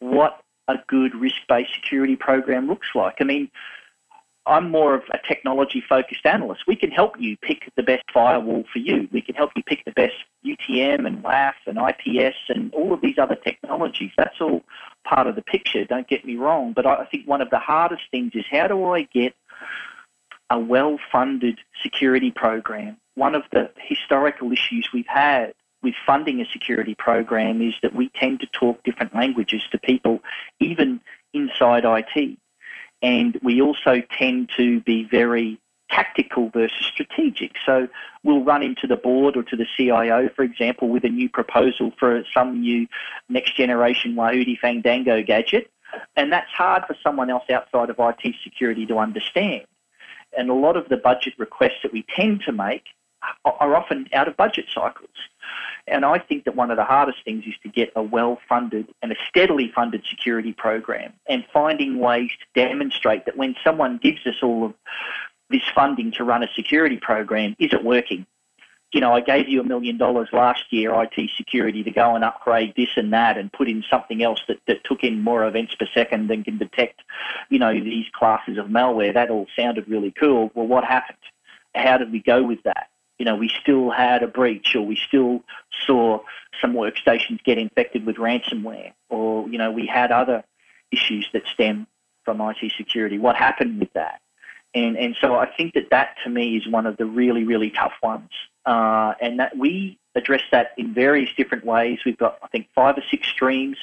what 0.00 0.40
a 0.68 0.76
good 0.88 1.14
risk 1.14 1.36
based 1.48 1.74
security 1.74 2.16
program 2.16 2.66
looks 2.66 2.88
like. 2.94 3.16
I 3.20 3.24
mean, 3.24 3.50
I'm 4.46 4.70
more 4.70 4.94
of 4.94 5.02
a 5.10 5.18
technology 5.26 5.82
focused 5.88 6.26
analyst. 6.26 6.64
We 6.66 6.76
can 6.76 6.90
help 6.90 7.18
you 7.18 7.36
pick 7.38 7.70
the 7.76 7.82
best 7.82 8.04
firewall 8.12 8.64
for 8.70 8.78
you. 8.78 9.08
We 9.10 9.22
can 9.22 9.34
help 9.34 9.52
you 9.56 9.62
pick 9.62 9.84
the 9.86 9.92
best 9.92 10.14
UTM 10.44 11.06
and 11.06 11.22
WAF 11.22 11.54
and 11.66 11.78
IPS 11.78 12.36
and 12.48 12.72
all 12.74 12.92
of 12.92 13.00
these 13.00 13.16
other 13.16 13.36
technologies. 13.36 14.10
That's 14.18 14.40
all 14.40 14.62
part 15.04 15.26
of 15.26 15.36
the 15.36 15.42
picture, 15.42 15.84
don't 15.84 16.08
get 16.08 16.24
me 16.26 16.36
wrong. 16.36 16.74
But 16.74 16.86
I 16.86 17.06
think 17.06 17.26
one 17.26 17.40
of 17.40 17.50
the 17.50 17.58
hardest 17.58 18.02
things 18.10 18.32
is 18.34 18.44
how 18.50 18.66
do 18.66 18.84
I 18.84 19.02
get 19.02 19.34
a 20.50 20.58
well 20.58 20.98
funded 21.10 21.58
security 21.82 22.30
program? 22.30 22.98
One 23.14 23.34
of 23.34 23.44
the 23.50 23.70
historical 23.78 24.52
issues 24.52 24.90
we've 24.92 25.06
had 25.06 25.54
with 25.84 25.94
funding 26.04 26.40
a 26.40 26.46
security 26.46 26.96
program 26.96 27.62
is 27.62 27.74
that 27.82 27.94
we 27.94 28.08
tend 28.08 28.40
to 28.40 28.46
talk 28.46 28.82
different 28.82 29.14
languages 29.14 29.62
to 29.70 29.78
people, 29.78 30.20
even 30.58 31.00
inside 31.32 31.84
IT. 31.84 32.38
And 33.02 33.38
we 33.42 33.60
also 33.60 34.02
tend 34.18 34.50
to 34.56 34.80
be 34.80 35.04
very 35.04 35.60
tactical 35.90 36.48
versus 36.48 36.86
strategic. 36.86 37.52
So 37.64 37.86
we'll 38.24 38.42
run 38.42 38.62
into 38.62 38.86
the 38.86 38.96
board 38.96 39.36
or 39.36 39.42
to 39.44 39.56
the 39.56 39.66
CIO, 39.76 40.30
for 40.34 40.42
example, 40.42 40.88
with 40.88 41.04
a 41.04 41.10
new 41.10 41.28
proposal 41.28 41.92
for 41.98 42.24
some 42.32 42.60
new 42.60 42.88
next 43.28 43.56
generation 43.56 44.14
Wahudi 44.14 44.58
Fandango 44.58 45.22
gadget. 45.22 45.70
And 46.16 46.32
that's 46.32 46.50
hard 46.50 46.84
for 46.86 46.96
someone 47.02 47.30
else 47.30 47.44
outside 47.50 47.90
of 47.90 47.96
IT 47.98 48.34
security 48.42 48.86
to 48.86 48.98
understand. 48.98 49.66
And 50.36 50.50
a 50.50 50.54
lot 50.54 50.76
of 50.76 50.88
the 50.88 50.96
budget 50.96 51.34
requests 51.38 51.82
that 51.82 51.92
we 51.92 52.04
tend 52.16 52.42
to 52.46 52.52
make 52.52 52.84
are 53.44 53.76
often 53.76 54.08
out 54.12 54.28
of 54.28 54.36
budget 54.36 54.66
cycles. 54.74 55.10
And 55.86 56.04
I 56.04 56.18
think 56.18 56.44
that 56.44 56.56
one 56.56 56.70
of 56.70 56.76
the 56.76 56.84
hardest 56.84 57.18
things 57.24 57.44
is 57.46 57.54
to 57.62 57.68
get 57.68 57.92
a 57.94 58.02
well 58.02 58.38
funded 58.48 58.88
and 59.02 59.12
a 59.12 59.16
steadily 59.28 59.70
funded 59.74 60.04
security 60.08 60.52
program 60.52 61.12
and 61.28 61.44
finding 61.52 61.98
ways 61.98 62.30
to 62.30 62.66
demonstrate 62.66 63.26
that 63.26 63.36
when 63.36 63.54
someone 63.62 63.98
gives 63.98 64.26
us 64.26 64.36
all 64.42 64.64
of 64.66 64.74
this 65.50 65.62
funding 65.74 66.10
to 66.12 66.24
run 66.24 66.42
a 66.42 66.48
security 66.54 66.96
program, 66.96 67.54
is 67.58 67.72
it 67.72 67.84
working? 67.84 68.26
you 68.94 69.00
know, 69.00 69.12
I 69.12 69.20
gave 69.20 69.48
you 69.48 69.60
a 69.60 69.64
million 69.64 69.98
dollars 69.98 70.28
last 70.32 70.72
year, 70.72 70.94
IT 71.02 71.30
security, 71.36 71.82
to 71.82 71.90
go 71.90 72.14
and 72.14 72.22
upgrade 72.22 72.74
this 72.76 72.90
and 72.94 73.12
that 73.12 73.36
and 73.36 73.52
put 73.52 73.68
in 73.68 73.82
something 73.90 74.22
else 74.22 74.40
that, 74.46 74.60
that 74.68 74.84
took 74.84 75.02
in 75.02 75.20
more 75.20 75.44
events 75.44 75.74
per 75.74 75.86
second 75.92 76.30
and 76.30 76.44
can 76.44 76.58
detect, 76.58 77.02
you 77.50 77.58
know, 77.58 77.74
these 77.74 78.06
classes 78.12 78.56
of 78.56 78.66
malware. 78.66 79.12
That 79.12 79.30
all 79.30 79.48
sounded 79.56 79.88
really 79.88 80.12
cool. 80.12 80.52
Well, 80.54 80.68
what 80.68 80.84
happened? 80.84 81.18
How 81.74 81.98
did 81.98 82.12
we 82.12 82.20
go 82.20 82.44
with 82.44 82.62
that? 82.62 82.88
You 83.18 83.24
know, 83.24 83.36
we 83.36 83.50
still 83.62 83.90
had 83.90 84.22
a 84.22 84.26
breach 84.26 84.74
or 84.74 84.82
we 84.82 84.96
still 84.96 85.44
saw 85.86 86.20
some 86.60 86.74
workstations 86.74 87.42
get 87.44 87.58
infected 87.58 88.06
with 88.06 88.16
ransomware 88.16 88.92
or, 89.08 89.48
you 89.48 89.58
know, 89.58 89.70
we 89.70 89.86
had 89.86 90.10
other 90.10 90.44
issues 90.90 91.28
that 91.32 91.46
stem 91.46 91.86
from 92.24 92.40
IT 92.40 92.72
security. 92.76 93.18
What 93.18 93.36
happened 93.36 93.80
with 93.80 93.92
that? 93.92 94.20
And, 94.74 94.96
and 94.96 95.16
so 95.20 95.36
I 95.36 95.46
think 95.46 95.74
that 95.74 95.90
that 95.90 96.16
to 96.24 96.30
me 96.30 96.56
is 96.56 96.66
one 96.66 96.86
of 96.86 96.96
the 96.96 97.06
really, 97.06 97.44
really 97.44 97.70
tough 97.70 97.92
ones. 98.02 98.30
Uh, 98.66 99.14
and 99.20 99.38
that 99.38 99.56
we 99.56 99.98
address 100.14 100.42
that 100.50 100.72
in 100.76 100.94
various 100.94 101.30
different 101.36 101.64
ways. 101.64 102.00
We've 102.04 102.18
got, 102.18 102.38
I 102.42 102.48
think, 102.48 102.68
five 102.74 102.96
or 102.96 103.02
six 103.10 103.28
streams 103.28 103.76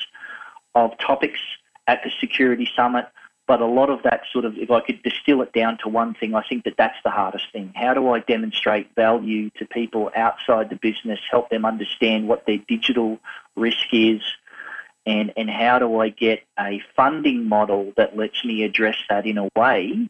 of 0.76 0.98
topics 0.98 1.40
at 1.88 2.02
the 2.04 2.12
Security 2.20 2.68
Summit. 2.76 3.06
But 3.52 3.60
a 3.60 3.66
lot 3.66 3.90
of 3.90 4.02
that 4.04 4.22
sort 4.32 4.46
of, 4.46 4.58
if 4.58 4.72
I 4.72 4.80
could 4.80 5.04
distill 5.04 5.42
it 5.42 5.52
down 5.52 5.78
to 5.80 5.90
one 5.90 6.14
thing, 6.14 6.36
I 6.36 6.42
think 6.48 6.64
that 6.64 6.76
that's 6.78 6.96
the 7.04 7.10
hardest 7.10 7.52
thing. 7.52 7.74
How 7.76 7.94
do 7.94 8.10
I 8.12 8.20
demonstrate 8.20 8.96
value 8.96 9.50
to 9.58 9.66
people 9.66 10.10
outside 10.16 10.70
the 10.70 10.78
business, 10.78 11.20
help 11.30 11.50
them 11.50 11.66
understand 11.66 12.30
what 12.30 12.46
their 12.46 12.60
digital 12.60 13.20
risk 13.58 13.88
is, 13.92 14.22
and, 15.06 15.34
and 15.36 15.50
how 15.50 15.80
do 15.80 16.00
I 16.00 16.08
get 16.08 16.44
a 16.58 16.82
funding 16.96 17.50
model 17.50 17.92
that 17.98 18.16
lets 18.16 18.46
me 18.46 18.64
address 18.64 18.96
that 19.10 19.26
in 19.26 19.38
a 19.38 19.50
way 19.54 20.10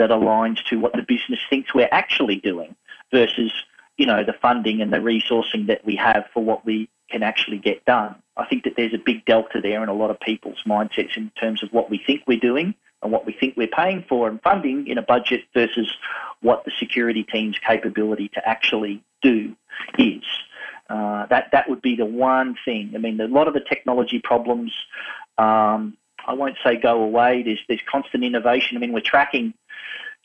that 0.00 0.10
aligns 0.10 0.58
to 0.70 0.80
what 0.80 0.92
the 0.92 1.02
business 1.06 1.38
thinks 1.48 1.72
we're 1.72 1.88
actually 1.92 2.40
doing 2.40 2.74
versus, 3.12 3.52
you 3.98 4.06
know, 4.06 4.24
the 4.24 4.34
funding 4.42 4.82
and 4.82 4.92
the 4.92 4.98
resourcing 4.98 5.68
that 5.68 5.84
we 5.84 5.94
have 5.94 6.24
for 6.34 6.42
what 6.42 6.66
we 6.66 6.88
can 7.10 7.22
actually 7.22 7.58
get 7.58 7.84
done. 7.84 8.14
I 8.36 8.46
think 8.46 8.64
that 8.64 8.74
there's 8.76 8.94
a 8.94 8.98
big 8.98 9.24
delta 9.24 9.60
there 9.60 9.82
in 9.82 9.88
a 9.88 9.94
lot 9.94 10.10
of 10.10 10.20
people's 10.20 10.62
mindsets 10.66 11.16
in 11.16 11.30
terms 11.38 11.62
of 11.62 11.72
what 11.72 11.90
we 11.90 11.98
think 12.06 12.22
we're 12.26 12.38
doing 12.38 12.74
and 13.02 13.12
what 13.12 13.26
we 13.26 13.32
think 13.32 13.56
we're 13.56 13.68
paying 13.68 14.04
for 14.08 14.28
and 14.28 14.40
funding 14.42 14.86
in 14.86 14.98
a 14.98 15.02
budget 15.02 15.42
versus 15.54 15.90
what 16.40 16.64
the 16.64 16.72
security 16.78 17.22
team's 17.22 17.58
capability 17.58 18.28
to 18.34 18.48
actually 18.48 19.02
do 19.22 19.54
is. 19.98 20.22
Uh, 20.88 21.26
that 21.26 21.50
that 21.52 21.68
would 21.68 21.80
be 21.80 21.94
the 21.94 22.04
one 22.04 22.56
thing. 22.64 22.92
I 22.94 22.98
mean, 22.98 23.20
a 23.20 23.28
lot 23.28 23.46
of 23.46 23.54
the 23.54 23.60
technology 23.60 24.18
problems, 24.18 24.72
um, 25.38 25.96
I 26.26 26.34
won't 26.34 26.56
say 26.64 26.76
go 26.76 27.02
away. 27.02 27.42
There's 27.44 27.60
there's 27.68 27.80
constant 27.90 28.24
innovation. 28.24 28.76
I 28.76 28.80
mean, 28.80 28.92
we're 28.92 29.00
tracking 29.00 29.54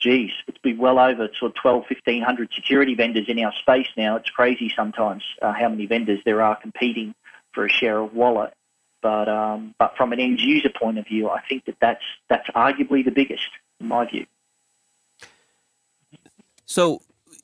geez, 0.00 0.30
it's 0.46 0.58
been 0.58 0.78
well 0.78 0.98
over 0.98 1.28
sort 1.38 1.52
of 1.52 1.54
12, 1.56 1.84
1500 1.88 2.52
security 2.54 2.94
vendors 2.94 3.28
in 3.28 3.38
our 3.40 3.52
space 3.52 3.88
now. 3.96 4.16
It's 4.16 4.30
crazy 4.30 4.72
sometimes 4.74 5.22
uh, 5.42 5.52
how 5.52 5.68
many 5.68 5.86
vendors 5.86 6.20
there 6.24 6.42
are 6.42 6.56
competing 6.56 7.14
for 7.52 7.66
a 7.66 7.68
share 7.68 7.98
of 7.98 8.14
wallet. 8.14 8.52
But 9.02 9.28
um, 9.28 9.74
but 9.78 9.96
from 9.96 10.12
an 10.12 10.20
end 10.20 10.40
user 10.40 10.70
point 10.70 10.98
of 10.98 11.06
view, 11.06 11.28
I 11.28 11.40
think 11.48 11.66
that 11.66 11.76
that's 11.80 12.02
that's 12.28 12.48
arguably 12.50 13.04
the 13.04 13.10
biggest 13.10 13.46
in 13.78 13.88
my 13.88 14.06
view. 14.06 14.26
So, 16.64 17.02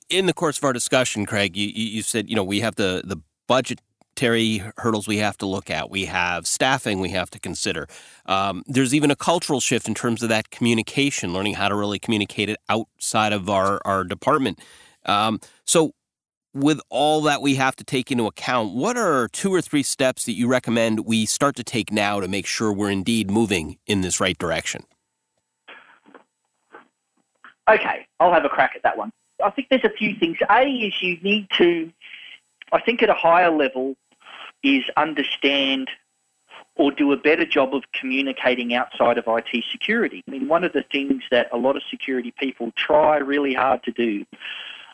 in 0.08 0.26
the 0.26 0.32
course 0.32 0.58
of 0.58 0.64
our 0.64 0.72
discussion, 0.72 1.24
Craig, 1.26 1.56
you, 1.56 1.68
you 1.68 2.02
said 2.02 2.28
you 2.28 2.36
know 2.36 2.42
we 2.42 2.60
have 2.60 2.76
the 2.76 3.02
the 3.04 3.18
budget 3.46 3.80
budgetary 4.22 4.62
hurdles 4.78 5.08
we 5.08 5.18
have 5.18 5.36
to 5.36 5.46
look 5.46 5.68
at. 5.68 5.90
We 5.90 6.04
have 6.04 6.46
staffing 6.46 7.00
we 7.00 7.08
have 7.08 7.28
to 7.30 7.40
consider. 7.40 7.88
Um, 8.26 8.62
there's 8.66 8.94
even 8.94 9.10
a 9.10 9.16
cultural 9.16 9.58
shift 9.58 9.88
in 9.88 9.94
terms 9.94 10.22
of 10.22 10.28
that 10.28 10.50
communication, 10.50 11.32
learning 11.32 11.54
how 11.54 11.68
to 11.68 11.74
really 11.74 11.98
communicate 11.98 12.48
it 12.48 12.56
outside 12.68 13.32
of 13.32 13.50
our, 13.50 13.80
our 13.84 14.04
department. 14.04 14.60
Um, 15.06 15.40
so, 15.66 15.92
with 16.54 16.80
all 16.88 17.22
that 17.22 17.42
we 17.42 17.56
have 17.56 17.74
to 17.76 17.84
take 17.84 18.12
into 18.12 18.26
account, 18.26 18.74
what 18.74 18.96
are 18.96 19.26
two 19.28 19.52
or 19.52 19.60
three 19.60 19.82
steps 19.82 20.26
that 20.26 20.34
you 20.34 20.46
recommend 20.46 21.00
we 21.00 21.26
start 21.26 21.56
to 21.56 21.64
take 21.64 21.90
now 21.90 22.20
to 22.20 22.28
make 22.28 22.46
sure 22.46 22.72
we're 22.72 22.90
indeed 22.90 23.28
moving 23.30 23.78
in 23.86 24.02
this 24.02 24.20
right 24.20 24.38
direction? 24.38 24.84
Okay, 27.68 28.06
I'll 28.20 28.32
have 28.32 28.44
a 28.44 28.50
crack 28.50 28.72
at 28.76 28.82
that 28.84 28.96
one. 28.96 29.12
I 29.42 29.50
think 29.50 29.68
there's 29.70 29.84
a 29.84 29.96
few 29.96 30.14
things. 30.14 30.36
A 30.48 30.62
is 30.62 30.94
you 31.00 31.18
need 31.22 31.48
to, 31.56 31.90
I 32.70 32.80
think 32.82 33.02
at 33.02 33.08
a 33.08 33.14
higher 33.14 33.50
level, 33.50 33.96
is 34.62 34.84
understand 34.96 35.88
or 36.76 36.90
do 36.90 37.12
a 37.12 37.16
better 37.16 37.44
job 37.44 37.74
of 37.74 37.82
communicating 37.92 38.74
outside 38.74 39.18
of 39.18 39.24
IT 39.26 39.64
security. 39.70 40.24
I 40.26 40.30
mean, 40.30 40.48
one 40.48 40.64
of 40.64 40.72
the 40.72 40.84
things 40.90 41.22
that 41.30 41.48
a 41.52 41.56
lot 41.56 41.76
of 41.76 41.82
security 41.90 42.32
people 42.38 42.72
try 42.76 43.18
really 43.18 43.54
hard 43.54 43.82
to 43.84 43.92
do, 43.92 44.24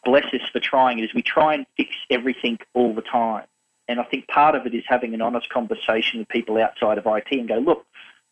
bless 0.05 0.25
us 0.35 0.41
for 0.53 0.61
trying 0.61 0.99
is 0.99 1.15
we 1.15 1.23
try 1.23 1.55
and 1.55 1.67
fix 1.77 1.95
everything 2.11 2.59
all 2.75 2.95
the 2.95 3.03
time. 3.03 3.45
And 3.87 4.01
I 4.01 4.05
think 4.05 4.27
part 4.29 4.55
of 4.55 4.67
it 4.67 4.75
is 4.75 4.85
having 4.87 5.15
an 5.15 5.23
honest 5.23 5.49
conversation 5.51 6.19
with 6.19 6.29
people 6.29 6.59
outside 6.59 6.99
of 6.99 7.07
IT 7.07 7.29
and 7.31 7.49
go, 7.49 7.59
look, 7.59 7.87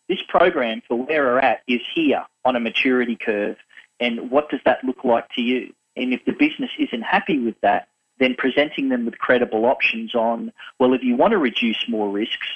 this 0.07 0.21
program 0.27 0.81
for 0.87 0.95
where 0.95 1.23
we're 1.23 1.39
at 1.39 1.61
is 1.67 1.81
here 1.95 2.25
on 2.45 2.55
a 2.55 2.59
maturity 2.59 3.15
curve. 3.15 3.57
And 3.99 4.29
what 4.29 4.49
does 4.49 4.59
that 4.65 4.83
look 4.83 5.03
like 5.03 5.29
to 5.33 5.41
you? 5.41 5.73
And 5.95 6.13
if 6.13 6.23
the 6.25 6.31
business 6.31 6.69
isn't 6.77 7.01
happy 7.01 7.39
with 7.39 7.59
that, 7.61 7.87
then 8.19 8.35
presenting 8.35 8.89
them 8.89 9.05
with 9.05 9.17
credible 9.19 9.65
options 9.65 10.15
on, 10.15 10.51
well, 10.79 10.93
if 10.93 11.03
you 11.03 11.15
want 11.15 11.31
to 11.31 11.37
reduce 11.37 11.87
more 11.87 12.09
risks, 12.09 12.47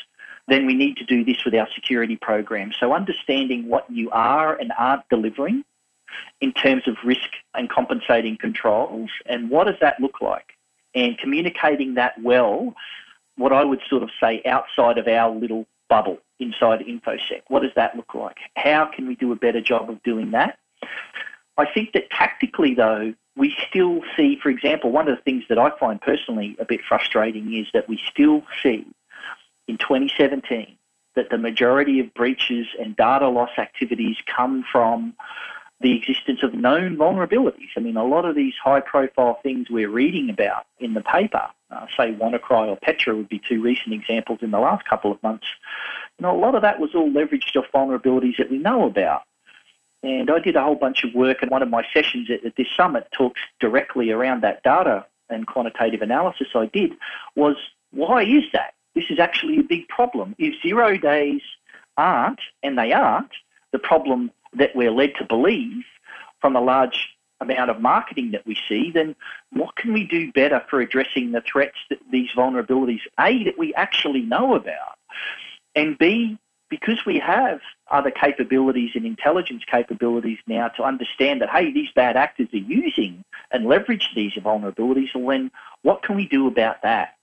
then 0.48 0.66
we 0.66 0.74
need 0.74 0.98
to 0.98 1.06
do 1.06 1.24
this 1.24 1.46
with 1.46 1.54
our 1.56 1.68
security 1.74 2.16
program. 2.16 2.72
So 2.80 2.94
understanding 2.94 3.68
what 3.68 3.90
you 3.90 4.10
are 4.12 4.56
and 4.56 4.72
aren't 4.78 5.08
delivering 5.10 5.64
in 6.42 6.52
terms 6.52 6.88
of 6.88 6.98
risk 7.06 7.30
and 7.54 7.70
compensating 7.70 8.38
controls 8.38 9.10
and 9.28 9.50
what 9.50 9.68
does 9.68 9.78
that 9.82 10.00
look 10.00 10.22
like? 10.22 10.54
And 10.94 11.18
communicating 11.18 11.94
that 11.94 12.22
well, 12.22 12.76
what 13.38 13.54
I 13.54 13.64
would 13.64 13.80
sort 13.90 14.04
of 14.04 14.10
say 14.22 14.42
outside 14.46 14.98
of 14.98 15.08
our 15.08 15.34
little 15.34 15.66
bubble 15.88 16.20
inside 16.40 16.82
InfoSec. 16.82 17.44
What 17.48 17.62
does 17.62 17.72
that 17.76 17.96
look 17.96 18.14
like? 18.14 18.38
How 18.56 18.86
can 18.86 19.08
we 19.08 19.16
do 19.16 19.32
a 19.32 19.36
better 19.36 19.62
job 19.62 19.90
of 19.90 20.02
doing 20.04 20.32
that? 20.32 20.58
I 21.62 21.72
think 21.72 21.94
that 21.94 22.10
tactically, 22.10 22.74
though, 22.74 23.14
we 23.38 23.56
still 23.70 24.02
see, 24.18 24.40
for 24.42 24.50
example, 24.50 24.92
one 24.92 25.08
of 25.08 25.16
the 25.16 25.22
things 25.22 25.44
that 25.48 25.60
I 25.60 25.70
find 25.80 26.02
personally 26.02 26.56
a 26.60 26.66
bit 26.66 26.82
frustrating 26.88 27.54
is 27.54 27.68
that 27.74 27.88
we 27.88 28.00
still 28.10 28.42
see 28.64 28.86
in 29.68 29.78
2017 29.78 30.76
that 31.16 31.30
the 31.30 31.38
majority 31.38 32.00
of 32.00 32.14
breaches 32.16 32.66
and 32.80 32.96
data 32.96 33.28
loss 33.30 33.52
activities 33.60 34.18
come 34.26 34.66
from 34.72 35.14
the 35.82 35.96
existence 35.98 36.42
of 36.42 36.56
known 36.56 36.98
vulnerabilities. 36.98 37.70
I 37.78 37.80
mean, 37.80 37.96
a 37.96 38.06
lot 38.06 38.26
of 38.26 38.36
these 38.36 38.54
high 38.64 38.80
profile 38.80 39.40
things 39.44 39.70
we're 39.70 39.90
reading 39.90 40.30
about 40.32 40.66
in 40.80 40.96
the 40.96 41.02
paper, 41.02 41.48
uh, 41.70 41.86
say 41.96 42.14
WannaCry 42.14 42.68
or 42.70 42.78
Petya 42.78 43.16
would 43.16 43.30
be 43.30 43.42
two 43.48 43.62
recent 43.62 43.94
examples 43.94 44.40
in 44.42 44.50
the 44.50 44.60
last 44.60 44.88
couple 44.88 45.12
of 45.12 45.22
months, 45.22 45.46
you 46.18 46.24
know, 46.24 46.36
a 46.36 46.40
lot 46.40 46.56
of 46.56 46.64
that 46.64 46.80
was 46.80 46.96
all 46.96 47.10
leveraged 47.10 47.56
off 47.56 47.66
vulnerabilities 47.74 48.38
that 48.38 48.50
we 48.50 48.58
know 48.58 48.86
about. 48.86 49.24
And 50.04 50.32
I 50.32 50.40
did 50.40 50.56
a 50.56 50.64
whole 50.64 50.76
bunch 50.76 51.04
of 51.04 51.14
work, 51.14 51.42
and 51.42 51.52
one 51.52 51.62
of 51.62 51.70
my 51.70 51.86
sessions 51.94 52.30
at, 52.32 52.44
at 52.44 52.56
this 52.56 52.68
summit 52.76 53.08
talks 53.12 53.42
directly 53.60 54.12
around 54.12 54.42
that 54.42 54.64
data 54.64 55.06
and 55.30 55.48
quantitative 55.48 56.02
analysis 56.02 56.48
I 56.56 56.66
did 56.68 56.94
was 57.36 57.56
why 57.92 58.24
is 58.24 58.44
that? 58.54 58.74
This 58.96 59.06
is 59.10 59.20
actually 59.20 59.60
a 59.60 59.64
big 59.64 59.88
problem. 59.88 60.36
If 60.38 60.62
zero 60.62 60.98
days 60.98 61.42
aren't, 61.98 62.40
and 62.64 62.78
they 62.78 62.92
aren't, 62.92 63.32
the 63.72 63.80
problem 63.80 64.32
that 64.54 64.76
we're 64.76 64.92
led 64.92 65.14
to 65.16 65.26
believe 65.26 65.84
from 66.40 66.56
a 66.56 66.62
large 66.62 67.10
amount 67.40 67.70
of 67.70 67.82
marketing 67.82 68.32
that 68.32 68.46
we 68.46 68.58
see, 68.68 68.92
then 68.92 69.16
what 69.52 69.76
can 69.76 69.94
we 69.94 70.06
do 70.06 70.32
better 70.32 70.64
for 70.70 70.82
addressing 70.82 71.32
the 71.32 71.42
threats 71.42 71.78
that 71.90 72.00
these 72.12 72.30
vulnerabilities, 72.36 73.02
A, 73.20 73.44
that 73.46 73.58
we 73.58 73.74
actually 73.76 74.22
know 74.22 74.56
about, 74.56 74.98
and 75.76 75.98
B, 75.98 76.38
because 76.70 77.06
we 77.06 77.20
have 77.20 77.60
other 77.92 78.12
capabilities 78.12 78.92
and 78.96 79.06
intelligence 79.06 79.64
capabilities 79.70 80.40
now 80.48 80.70
to 80.70 80.84
understand 80.84 81.42
that, 81.42 81.50
hey, 81.50 81.72
these 81.72 81.90
bad 81.96 82.16
actors 82.16 82.48
are 82.54 82.58
using 82.58 83.24
and 83.52 83.66
leverage 83.66 84.10
these 84.16 84.34
vulnerabilities, 84.34 85.10
and 85.14 85.24
when 85.24 85.52
what 85.82 86.04
can 86.04 86.16
we 86.16 86.28
do 86.28 86.48
about 86.48 86.82
that? 86.84 87.16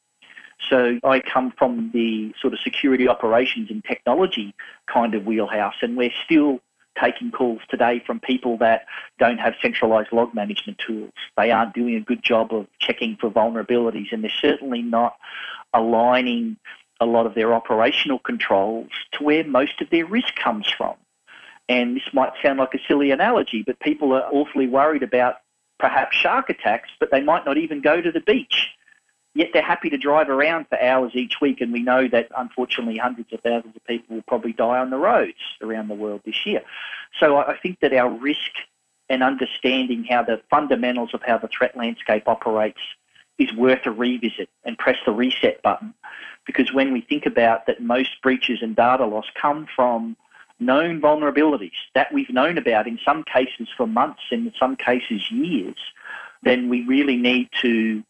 So 0.68 0.98
I 1.04 1.20
come 1.20 1.52
from 1.56 1.90
the 1.92 2.34
sort 2.40 2.52
of 2.52 2.60
security 2.60 3.08
operations 3.08 3.70
and 3.70 3.82
technology 3.84 4.54
kind 4.86 5.14
of 5.14 5.24
wheelhouse, 5.24 5.76
and 5.82 5.96
we're 5.96 6.12
still 6.24 6.60
taking 7.00 7.30
calls 7.30 7.60
today 7.68 8.02
from 8.04 8.18
people 8.18 8.58
that 8.58 8.86
don't 9.18 9.38
have 9.38 9.54
centralized 9.62 10.12
log 10.12 10.34
management 10.34 10.78
tools. 10.84 11.12
They 11.36 11.52
aren't 11.52 11.74
doing 11.74 11.94
a 11.94 12.00
good 12.00 12.22
job 12.22 12.52
of 12.52 12.66
checking 12.80 13.16
for 13.16 13.30
vulnerabilities, 13.30 14.12
and 14.12 14.24
they're 14.24 14.30
certainly 14.40 14.82
not 14.82 15.16
aligning 15.72 16.56
a 17.00 17.06
lot 17.06 17.26
of 17.26 17.34
their 17.34 17.54
operational 17.54 18.18
controls 18.18 18.90
to 19.12 19.24
where 19.24 19.44
most 19.44 19.80
of 19.80 19.90
their 19.90 20.06
risk 20.06 20.34
comes 20.36 20.68
from. 20.70 20.94
And 21.68 21.96
this 21.96 22.08
might 22.12 22.32
sound 22.42 22.58
like 22.58 22.74
a 22.74 22.78
silly 22.88 23.10
analogy, 23.10 23.62
but 23.62 23.78
people 23.80 24.12
are 24.14 24.28
awfully 24.32 24.66
worried 24.66 25.02
about 25.02 25.36
perhaps 25.78 26.16
shark 26.16 26.50
attacks, 26.50 26.90
but 26.98 27.10
they 27.10 27.22
might 27.22 27.44
not 27.44 27.58
even 27.58 27.80
go 27.80 28.00
to 28.00 28.10
the 28.10 28.20
beach. 28.20 28.70
Yet 29.34 29.50
they're 29.52 29.62
happy 29.62 29.90
to 29.90 29.98
drive 29.98 30.28
around 30.28 30.66
for 30.68 30.80
hours 30.82 31.12
each 31.14 31.40
week, 31.40 31.60
and 31.60 31.72
we 31.72 31.82
know 31.82 32.08
that 32.08 32.28
unfortunately 32.36 32.96
hundreds 32.96 33.32
of 33.32 33.40
thousands 33.40 33.76
of 33.76 33.84
people 33.84 34.16
will 34.16 34.24
probably 34.26 34.52
die 34.52 34.78
on 34.78 34.90
the 34.90 34.96
roads 34.96 35.38
around 35.62 35.88
the 35.88 35.94
world 35.94 36.22
this 36.24 36.46
year. 36.46 36.62
So 37.20 37.36
I 37.36 37.56
think 37.58 37.78
that 37.80 37.92
our 37.92 38.10
risk 38.10 38.50
and 39.08 39.22
understanding 39.22 40.04
how 40.04 40.22
the 40.22 40.40
fundamentals 40.50 41.10
of 41.14 41.22
how 41.22 41.38
the 41.38 41.48
threat 41.48 41.76
landscape 41.76 42.26
operates 42.26 42.80
is 43.38 43.52
worth 43.54 43.86
a 43.86 43.90
revisit 43.90 44.48
and 44.64 44.76
press 44.78 44.96
the 45.06 45.12
reset 45.12 45.62
button. 45.62 45.94
Because 46.46 46.72
when 46.72 46.92
we 46.92 47.00
think 47.00 47.26
about 47.26 47.66
that 47.66 47.82
most 47.82 48.10
breaches 48.22 48.58
and 48.62 48.74
data 48.74 49.06
loss 49.06 49.26
come 49.40 49.66
from 49.74 50.16
known 50.60 51.00
vulnerabilities 51.00 51.70
that 51.94 52.12
we've 52.12 52.30
known 52.30 52.58
about 52.58 52.86
in 52.86 52.98
some 53.04 53.22
cases 53.24 53.68
for 53.76 53.86
months, 53.86 54.22
and 54.30 54.46
in 54.48 54.52
some 54.58 54.76
cases 54.76 55.30
years, 55.30 55.76
then 56.42 56.68
we 56.68 56.84
really 56.84 57.16
need 57.16 57.48
to 57.60 58.02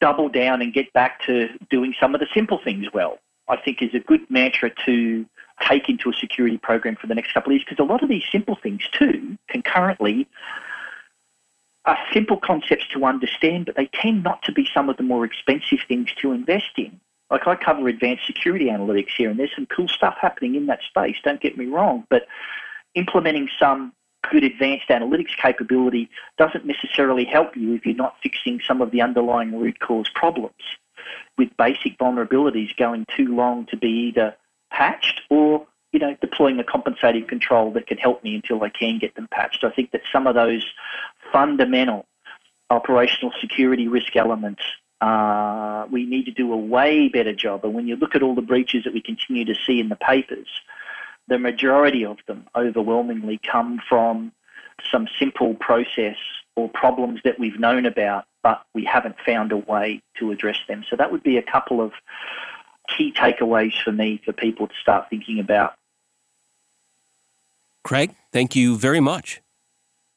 double 0.00 0.28
down 0.28 0.62
and 0.62 0.72
get 0.72 0.92
back 0.92 1.20
to 1.26 1.48
doing 1.68 1.94
some 2.00 2.14
of 2.14 2.20
the 2.20 2.26
simple 2.32 2.58
things 2.62 2.86
well. 2.92 3.18
I 3.48 3.56
think 3.56 3.82
is 3.82 3.94
a 3.94 3.98
good 3.98 4.30
mantra 4.30 4.70
to 4.86 5.26
take 5.60 5.88
into 5.88 6.08
a 6.08 6.14
security 6.14 6.56
program 6.56 6.96
for 6.96 7.06
the 7.06 7.14
next 7.14 7.32
couple 7.32 7.50
of 7.50 7.56
years 7.56 7.64
because 7.68 7.82
a 7.82 7.86
lot 7.86 8.02
of 8.02 8.08
these 8.08 8.22
simple 8.30 8.56
things 8.62 8.82
too 8.92 9.36
concurrently 9.48 10.26
are 11.90 11.98
simple 12.12 12.36
concepts 12.36 12.86
to 12.92 13.04
understand, 13.04 13.66
but 13.66 13.74
they 13.74 13.90
tend 13.92 14.22
not 14.22 14.42
to 14.42 14.52
be 14.52 14.68
some 14.72 14.88
of 14.88 14.96
the 14.96 15.02
more 15.02 15.24
expensive 15.24 15.80
things 15.88 16.08
to 16.22 16.30
invest 16.30 16.70
in. 16.76 17.00
Like 17.32 17.48
I 17.48 17.56
cover 17.56 17.88
advanced 17.88 18.26
security 18.26 18.66
analytics 18.66 19.10
here, 19.16 19.28
and 19.28 19.38
there's 19.38 19.54
some 19.56 19.66
cool 19.66 19.88
stuff 19.88 20.16
happening 20.20 20.54
in 20.54 20.66
that 20.66 20.80
space. 20.82 21.16
Don't 21.24 21.40
get 21.40 21.58
me 21.58 21.66
wrong, 21.66 22.06
but 22.08 22.26
implementing 22.94 23.48
some 23.58 23.92
good 24.30 24.44
advanced 24.44 24.88
analytics 24.88 25.36
capability 25.36 26.08
doesn't 26.38 26.64
necessarily 26.64 27.24
help 27.24 27.56
you 27.56 27.74
if 27.74 27.84
you're 27.84 27.96
not 27.96 28.16
fixing 28.22 28.60
some 28.60 28.80
of 28.80 28.92
the 28.92 29.02
underlying 29.02 29.58
root 29.58 29.80
cause 29.80 30.08
problems. 30.14 30.54
With 31.36 31.56
basic 31.56 31.98
vulnerabilities 31.98 32.76
going 32.76 33.04
too 33.16 33.34
long 33.34 33.66
to 33.66 33.76
be 33.76 33.88
either 33.88 34.36
patched 34.70 35.22
or 35.28 35.66
you 35.92 35.98
know 35.98 36.16
deploying 36.20 36.60
a 36.60 36.64
compensating 36.64 37.26
control 37.26 37.72
that 37.72 37.88
can 37.88 37.98
help 37.98 38.22
me 38.22 38.36
until 38.36 38.62
I 38.62 38.68
can 38.68 38.98
get 38.98 39.16
them 39.16 39.28
patched. 39.32 39.64
I 39.64 39.70
think 39.70 39.90
that 39.90 40.02
some 40.12 40.28
of 40.28 40.36
those 40.36 40.64
fundamental 41.32 42.06
operational 42.70 43.32
security 43.40 43.88
risk 43.88 44.14
elements 44.16 44.62
uh, 45.00 45.86
we 45.90 46.04
need 46.04 46.26
to 46.26 46.30
do 46.30 46.52
a 46.52 46.56
way 46.56 47.08
better 47.08 47.32
job. 47.32 47.64
And 47.64 47.74
when 47.74 47.88
you 47.88 47.96
look 47.96 48.14
at 48.14 48.22
all 48.22 48.34
the 48.34 48.42
breaches 48.42 48.84
that 48.84 48.92
we 48.92 49.00
continue 49.00 49.44
to 49.46 49.54
see 49.66 49.80
in 49.80 49.88
the 49.88 49.96
papers, 49.96 50.48
the 51.28 51.38
majority 51.38 52.04
of 52.04 52.18
them 52.26 52.46
overwhelmingly 52.54 53.40
come 53.50 53.80
from 53.88 54.32
some 54.90 55.08
simple 55.18 55.54
process 55.54 56.16
or 56.56 56.68
problems 56.68 57.20
that 57.24 57.38
we've 57.38 57.58
known 57.58 57.86
about, 57.86 58.24
but 58.42 58.62
we 58.74 58.84
haven't 58.84 59.16
found 59.24 59.52
a 59.52 59.56
way 59.56 60.02
to 60.18 60.32
address 60.32 60.58
them. 60.68 60.84
So 60.88 60.96
that 60.96 61.10
would 61.12 61.22
be 61.22 61.38
a 61.38 61.42
couple 61.42 61.80
of 61.80 61.92
key 62.88 63.12
takeaways 63.12 63.80
for 63.82 63.92
me 63.92 64.20
for 64.24 64.32
people 64.32 64.66
to 64.66 64.74
start 64.82 65.08
thinking 65.08 65.38
about. 65.38 65.74
Craig, 67.84 68.14
thank 68.32 68.54
you 68.54 68.76
very 68.76 69.00
much. 69.00 69.40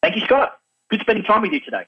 Thank 0.01 0.15
you, 0.15 0.21
Scott. 0.23 0.59
Good 0.93 1.01
spending 1.01 1.23
time 1.23 1.41
with 1.41 1.51
you 1.51 1.59
today. 1.59 1.87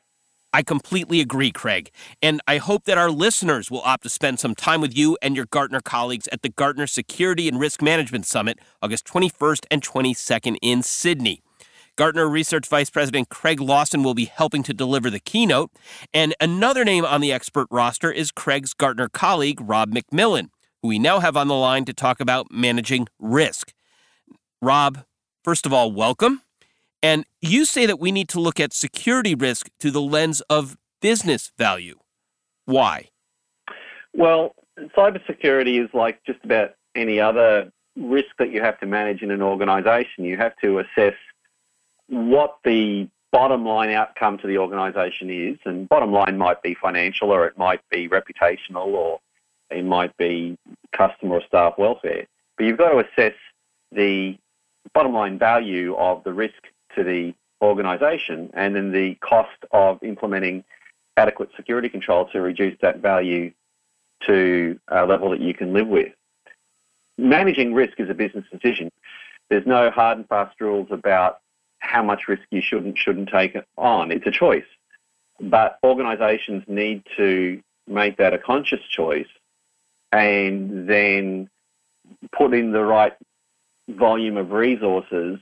I 0.51 0.63
completely 0.63 1.21
agree, 1.21 1.51
Craig. 1.51 1.91
And 2.23 2.41
I 2.47 2.57
hope 2.57 2.85
that 2.85 2.97
our 2.97 3.11
listeners 3.11 3.69
will 3.69 3.83
opt 3.83 4.01
to 4.01 4.09
spend 4.09 4.39
some 4.39 4.55
time 4.55 4.81
with 4.81 4.97
you 4.97 5.15
and 5.21 5.35
your 5.35 5.45
Gartner 5.45 5.79
colleagues 5.79 6.27
at 6.29 6.41
the 6.41 6.49
Gartner 6.49 6.87
Security 6.87 7.47
and 7.47 7.59
Risk 7.59 7.83
Management 7.83 8.25
Summit, 8.25 8.57
August 8.81 9.05
21st 9.05 9.67
and 9.69 9.83
22nd 9.83 10.57
in 10.59 10.81
Sydney. 10.81 11.43
Gartner 11.95 12.27
Research 12.27 12.67
Vice 12.67 12.89
President 12.89 13.29
Craig 13.29 13.61
Lawson 13.61 14.01
will 14.01 14.15
be 14.15 14.25
helping 14.25 14.63
to 14.63 14.73
deliver 14.73 15.11
the 15.11 15.19
keynote. 15.19 15.69
And 16.11 16.33
another 16.41 16.83
name 16.83 17.05
on 17.05 17.21
the 17.21 17.31
expert 17.31 17.67
roster 17.69 18.11
is 18.11 18.31
Craig's 18.31 18.73
Gartner 18.73 19.07
colleague, 19.07 19.59
Rob 19.61 19.91
McMillan, 19.91 20.49
who 20.81 20.87
we 20.87 20.97
now 20.97 21.19
have 21.19 21.37
on 21.37 21.47
the 21.47 21.53
line 21.53 21.85
to 21.85 21.93
talk 21.93 22.19
about 22.19 22.47
managing 22.49 23.05
risk. 23.19 23.71
Rob, 24.63 25.05
first 25.43 25.67
of 25.67 25.73
all, 25.73 25.91
welcome. 25.91 26.41
And 27.05 27.23
you 27.39 27.65
say 27.65 27.85
that 27.85 27.99
we 27.99 28.11
need 28.11 28.29
to 28.29 28.39
look 28.39 28.59
at 28.59 28.73
security 28.73 29.35
risk 29.35 29.69
through 29.79 29.91
the 29.91 30.01
lens 30.01 30.41
of 30.49 30.75
business 31.03 31.51
value. 31.55 31.99
Why? 32.65 33.09
Well, 34.15 34.55
cybersecurity 34.97 35.83
is 35.83 35.87
like 35.93 36.19
just 36.25 36.39
about 36.43 36.71
any 36.95 37.19
other 37.19 37.71
risk 37.95 38.29
that 38.39 38.49
you 38.49 38.59
have 38.63 38.79
to 38.79 38.87
manage 38.87 39.21
in 39.21 39.29
an 39.29 39.43
organization. 39.43 40.23
You 40.23 40.35
have 40.37 40.53
to 40.63 40.79
assess 40.79 41.13
what 42.07 42.57
the 42.63 43.07
bottom 43.31 43.67
line 43.67 43.91
outcome 43.91 44.39
to 44.39 44.47
the 44.47 44.57
organization 44.57 45.29
is. 45.29 45.59
And 45.63 45.87
bottom 45.87 46.11
line 46.11 46.39
might 46.39 46.63
be 46.63 46.73
financial 46.73 47.29
or 47.29 47.45
it 47.45 47.55
might 47.55 47.81
be 47.91 48.09
reputational 48.09 48.87
or 48.87 49.19
it 49.69 49.85
might 49.85 50.17
be 50.17 50.57
customer 50.91 51.35
or 51.35 51.43
staff 51.45 51.75
welfare. 51.77 52.25
But 52.57 52.65
you've 52.65 52.79
got 52.79 52.89
to 52.89 52.97
assess 52.97 53.35
the 53.91 54.39
bottom 54.95 55.13
line 55.13 55.37
value 55.37 55.95
of 55.97 56.23
the 56.23 56.33
risk 56.33 56.55
to 56.95 57.03
the 57.03 57.33
organisation, 57.61 58.49
and 58.53 58.75
then 58.75 58.91
the 58.91 59.15
cost 59.15 59.57
of 59.71 60.01
implementing 60.03 60.63
adequate 61.17 61.49
security 61.55 61.89
control 61.89 62.25
to 62.27 62.41
reduce 62.41 62.77
that 62.81 62.99
value 62.99 63.51
to 64.25 64.79
a 64.87 65.05
level 65.05 65.29
that 65.29 65.39
you 65.39 65.53
can 65.53 65.73
live 65.73 65.87
with. 65.87 66.13
Managing 67.17 67.73
risk 67.73 67.99
is 67.99 68.09
a 68.09 68.13
business 68.13 68.45
decision. 68.51 68.91
There's 69.49 69.65
no 69.65 69.89
hard 69.89 70.17
and 70.17 70.27
fast 70.27 70.59
rules 70.59 70.87
about 70.91 71.39
how 71.79 72.03
much 72.03 72.27
risk 72.27 72.43
you 72.51 72.61
should 72.61 72.83
and 72.83 72.97
shouldn't 72.97 73.29
take 73.29 73.55
on. 73.77 74.11
It's 74.11 74.25
a 74.25 74.31
choice. 74.31 74.65
But 75.39 75.79
organisations 75.83 76.63
need 76.67 77.03
to 77.17 77.61
make 77.87 78.17
that 78.17 78.33
a 78.33 78.37
conscious 78.37 78.81
choice 78.89 79.27
and 80.11 80.89
then 80.89 81.49
put 82.31 82.53
in 82.53 82.71
the 82.71 82.83
right 82.83 83.13
volume 83.89 84.37
of 84.37 84.51
resources 84.51 85.39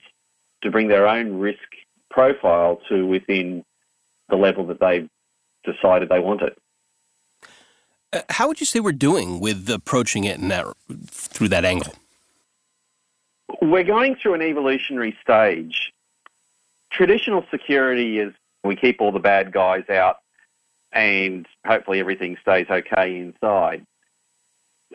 to 0.63 0.71
bring 0.71 0.88
their 0.88 1.08
own 1.08 1.39
risk 1.39 1.60
profile 2.10 2.80
to 2.89 3.06
within 3.06 3.63
the 4.30 4.36
level 4.36 4.65
that 4.67 4.80
they've 4.80 5.10
decided 5.63 6.10
they 6.10 6.19
want 6.19 6.41
it. 6.41 6.58
Uh, 8.12 8.21
how 8.30 8.47
would 8.47 8.60
you 8.60 8.65
say 8.65 8.80
we're 8.80 8.91
doing 8.91 9.39
with 9.39 9.69
approaching 9.69 10.23
it 10.23 10.39
in 10.39 10.47
that, 10.49 10.65
through 11.08 11.49
that 11.49 11.65
angle? 11.65 11.93
We're 13.62 13.84
going 13.84 14.15
through 14.15 14.36
an 14.36 14.41
evolutionary 14.41 15.17
stage. 15.21 15.91
Traditional 16.91 17.45
security 17.49 18.19
is 18.19 18.34
we 18.63 18.76
keep 18.76 19.02
all 19.02 19.12
the 19.12 19.19
bad 19.19 19.52
guys 19.52 19.89
out 19.89 20.17
and 20.91 21.47
hopefully 21.65 21.99
everything 21.99 22.38
stays 22.41 22.67
okay 22.69 23.19
inside. 23.19 23.86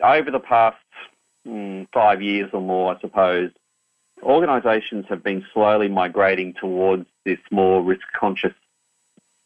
Over 0.01 0.31
the 0.31 0.39
past 0.39 0.77
mm, 1.45 1.87
five 1.93 2.21
years 2.21 2.49
or 2.53 2.61
more, 2.61 2.95
I 2.95 2.99
suppose, 3.01 3.51
organisations 4.23 5.05
have 5.09 5.23
been 5.23 5.45
slowly 5.53 5.87
migrating 5.87 6.53
towards 6.53 7.05
this 7.25 7.39
more 7.51 7.81
risk 7.83 8.05
conscious 8.17 8.53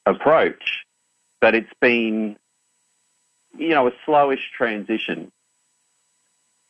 approach, 0.05 0.85
but 1.41 1.55
it's 1.55 1.73
been, 1.79 2.37
you 3.57 3.69
know, 3.69 3.87
a 3.87 3.91
slowish 4.05 4.51
transition. 4.55 5.31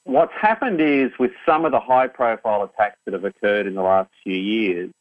What's 0.06 0.34
happened 0.34 0.82
is 0.82 1.12
with 1.18 1.32
some 1.46 1.66
of 1.66 1.72
the 1.72 1.80
high 1.80 2.08
profile 2.08 2.64
attacks 2.64 2.98
that 3.06 3.14
have 3.14 3.24
occurred 3.24 3.68
in 3.68 3.76
the 3.76 3.82
last 3.82 4.10
few 4.24 4.36
years, 4.36 4.92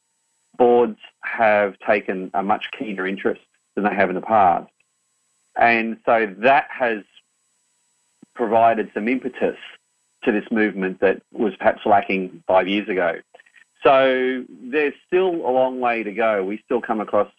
boards 0.57 0.99
have 1.23 1.79
taken 1.81 2.31
a 2.35 2.43
much 2.43 2.67
keener 2.79 3.07
interest 3.07 3.41
than 3.75 3.85
they 3.85 3.95
have 3.95 4.11
in 4.11 4.15
the 4.15 4.21
past. 4.21 4.71
And 5.57 5.99
so 6.07 6.33
that 6.39 6.69
has 6.71 7.03
provided 8.35 8.91
some 8.95 9.09
impetus 9.09 9.59
to 10.25 10.33
this 10.33 10.45
movement 10.51 11.01
that 11.01 11.23
was 11.33 11.55
perhaps 11.57 11.81
lacking 11.85 12.43
five 12.47 12.69
years 12.69 12.89
ago. 12.89 13.17
So 13.83 14.45
there's 14.49 14.95
still 15.07 15.29
a 15.29 15.51
long 15.51 15.81
way 15.81 16.03
to 16.03 16.13
go. 16.13 16.45
We 16.45 16.61
still 16.65 16.81
come 16.81 17.01
across 17.01 17.31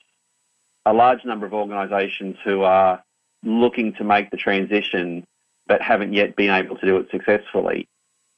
a 0.86 0.94
large 0.94 1.24
number 1.24 1.46
of 1.46 1.54
organisations 1.54 2.36
who 2.44 2.64
are 2.64 3.02
looking 3.44 3.94
to 3.94 4.04
make 4.04 4.30
the 4.32 4.38
transition 4.38 5.26
but 5.68 5.82
haven't 5.82 6.14
yet 6.14 6.36
been 6.36 6.50
able 6.50 6.78
to 6.78 6.86
do 6.86 6.98
it 6.98 7.08
successfully. 7.10 7.88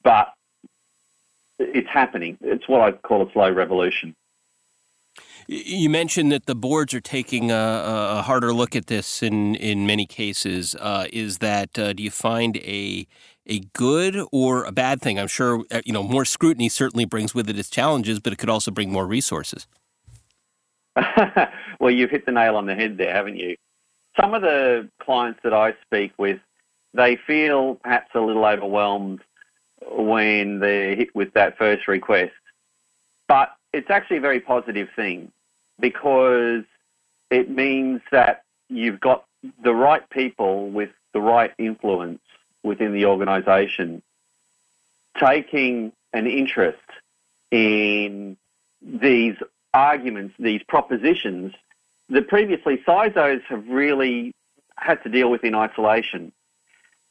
But 0.04 0.32
it's 1.58 1.88
happening. 1.88 2.38
It's 2.40 2.68
what 2.68 2.80
I 2.82 2.92
call 2.92 3.26
a 3.26 3.32
slow 3.32 3.50
revolution. 3.50 4.14
You 5.48 5.88
mentioned 5.88 6.32
that 6.32 6.46
the 6.46 6.56
boards 6.56 6.92
are 6.92 7.00
taking 7.00 7.50
a, 7.50 8.14
a 8.18 8.22
harder 8.22 8.52
look 8.52 8.74
at 8.74 8.86
this 8.86 9.22
in, 9.22 9.54
in 9.54 9.86
many 9.86 10.04
cases. 10.06 10.74
Uh, 10.78 11.06
is 11.12 11.38
that 11.38 11.78
uh, 11.78 11.92
do 11.92 12.02
you 12.02 12.10
find 12.10 12.56
a 12.58 13.06
a 13.48 13.60
good 13.72 14.20
or 14.32 14.64
a 14.64 14.72
bad 14.72 15.00
thing? 15.00 15.18
I'm 15.18 15.28
sure 15.28 15.64
uh, 15.70 15.82
you 15.84 15.92
know 15.92 16.02
more 16.02 16.24
scrutiny 16.24 16.68
certainly 16.68 17.04
brings 17.04 17.34
with 17.34 17.48
it 17.48 17.58
its 17.58 17.70
challenges, 17.70 18.20
but 18.20 18.32
it 18.32 18.36
could 18.36 18.50
also 18.50 18.70
bring 18.70 18.90
more 18.90 19.06
resources. 19.06 19.66
well, 21.80 21.90
you've 21.90 22.10
hit 22.10 22.26
the 22.26 22.32
nail 22.32 22.56
on 22.56 22.66
the 22.66 22.74
head 22.74 22.96
there, 22.96 23.12
haven't 23.12 23.36
you? 23.36 23.56
Some 24.18 24.34
of 24.34 24.42
the 24.42 24.88
clients 25.00 25.40
that 25.44 25.52
I 25.52 25.74
speak 25.84 26.12
with, 26.16 26.40
they 26.94 27.16
feel 27.26 27.76
perhaps 27.76 28.10
a 28.14 28.20
little 28.20 28.44
overwhelmed 28.44 29.20
when 29.90 30.60
they're 30.60 30.96
hit 30.96 31.14
with 31.14 31.34
that 31.34 31.58
first 31.58 31.86
request. 31.86 32.32
But 33.28 33.50
it's 33.72 33.90
actually 33.90 34.18
a 34.18 34.22
very 34.22 34.40
positive 34.40 34.88
thing 34.96 35.30
because 35.78 36.64
it 37.30 37.50
means 37.50 38.00
that 38.10 38.44
you've 38.68 39.00
got 39.00 39.24
the 39.62 39.74
right 39.74 40.08
people 40.10 40.70
with 40.70 40.90
the 41.12 41.20
right 41.20 41.52
influence 41.58 42.20
within 42.66 42.92
the 42.92 43.06
organisation 43.06 44.02
taking 45.18 45.92
an 46.12 46.26
interest 46.26 46.78
in 47.50 48.36
these 48.82 49.36
arguments, 49.72 50.34
these 50.38 50.62
propositions 50.68 51.54
that 52.08 52.28
previously 52.28 52.82
CISOs 52.86 53.42
have 53.48 53.66
really 53.68 54.34
had 54.76 55.02
to 55.02 55.08
deal 55.08 55.30
with 55.30 55.44
in 55.44 55.54
isolation. 55.54 56.32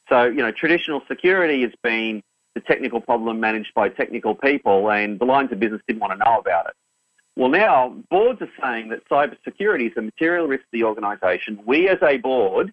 So, 0.08 0.24
you 0.24 0.36
know, 0.36 0.52
traditional 0.52 1.02
security 1.08 1.62
has 1.62 1.72
been 1.82 2.22
the 2.54 2.60
technical 2.60 3.00
problem 3.00 3.40
managed 3.40 3.74
by 3.74 3.88
technical 3.88 4.34
people, 4.34 4.90
and 4.90 5.18
the 5.18 5.24
lines 5.24 5.52
of 5.52 5.60
business 5.60 5.82
didn't 5.86 6.00
want 6.00 6.12
to 6.12 6.18
know 6.24 6.38
about 6.38 6.66
it. 6.66 6.74
Well, 7.36 7.50
now 7.50 7.94
boards 8.10 8.40
are 8.40 8.48
saying 8.62 8.88
that 8.88 9.06
cybersecurity 9.10 9.90
is 9.90 9.96
a 9.96 10.02
material 10.02 10.46
risk 10.46 10.62
to 10.62 10.68
the 10.72 10.84
organisation. 10.84 11.60
We, 11.66 11.88
as 11.88 11.98
a 12.02 12.16
board, 12.16 12.72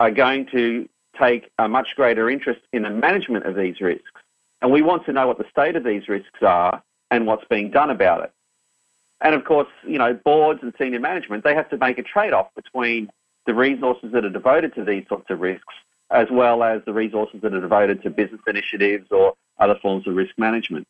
are 0.00 0.10
going 0.10 0.46
to 0.46 0.88
take 1.18 1.50
a 1.58 1.68
much 1.68 1.88
greater 1.96 2.28
interest 2.30 2.60
in 2.72 2.82
the 2.82 2.90
management 2.90 3.46
of 3.46 3.54
these 3.54 3.80
risks. 3.80 4.10
And 4.62 4.72
we 4.72 4.82
want 4.82 5.04
to 5.06 5.12
know 5.12 5.26
what 5.26 5.38
the 5.38 5.46
state 5.50 5.76
of 5.76 5.84
these 5.84 6.08
risks 6.08 6.42
are 6.42 6.82
and 7.10 7.26
what's 7.26 7.44
being 7.48 7.70
done 7.70 7.90
about 7.90 8.24
it. 8.24 8.32
And 9.20 9.34
of 9.34 9.44
course, 9.44 9.68
you 9.86 9.98
know, 9.98 10.14
boards 10.14 10.60
and 10.62 10.72
senior 10.78 11.00
management, 11.00 11.44
they 11.44 11.54
have 11.54 11.68
to 11.70 11.78
make 11.78 11.98
a 11.98 12.02
trade-off 12.02 12.48
between 12.54 13.10
the 13.46 13.54
resources 13.54 14.12
that 14.12 14.24
are 14.24 14.30
devoted 14.30 14.74
to 14.74 14.84
these 14.84 15.04
sorts 15.08 15.26
of 15.30 15.40
risks 15.40 15.74
as 16.10 16.28
well 16.30 16.62
as 16.62 16.82
the 16.84 16.92
resources 16.92 17.40
that 17.42 17.54
are 17.54 17.60
devoted 17.60 18.02
to 18.02 18.10
business 18.10 18.40
initiatives 18.46 19.06
or 19.10 19.34
other 19.58 19.76
forms 19.80 20.06
of 20.06 20.14
risk 20.14 20.32
management. 20.38 20.86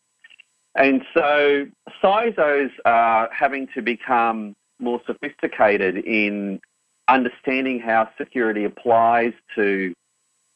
And 0.74 1.02
so 1.14 1.66
CISOs 2.02 2.70
are 2.84 3.28
having 3.32 3.68
to 3.74 3.82
become 3.82 4.54
more 4.80 5.00
sophisticated 5.06 5.98
in 5.98 6.60
understanding 7.06 7.78
how 7.78 8.08
security 8.18 8.64
applies 8.64 9.32
to 9.54 9.94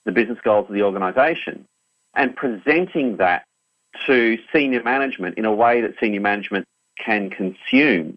the 0.09 0.13
business 0.13 0.39
goals 0.43 0.67
of 0.71 0.75
the 0.75 0.83
organisation 0.83 1.67
and 2.15 2.35
presenting 2.35 3.19
that 3.19 3.45
to 4.07 4.39
senior 4.55 4.83
management 4.83 5.37
in 5.37 5.45
a 5.45 5.53
way 5.53 5.83
that 5.83 5.93
senior 6.01 6.21
management 6.21 6.65
can 6.99 7.29
consume. 7.29 8.17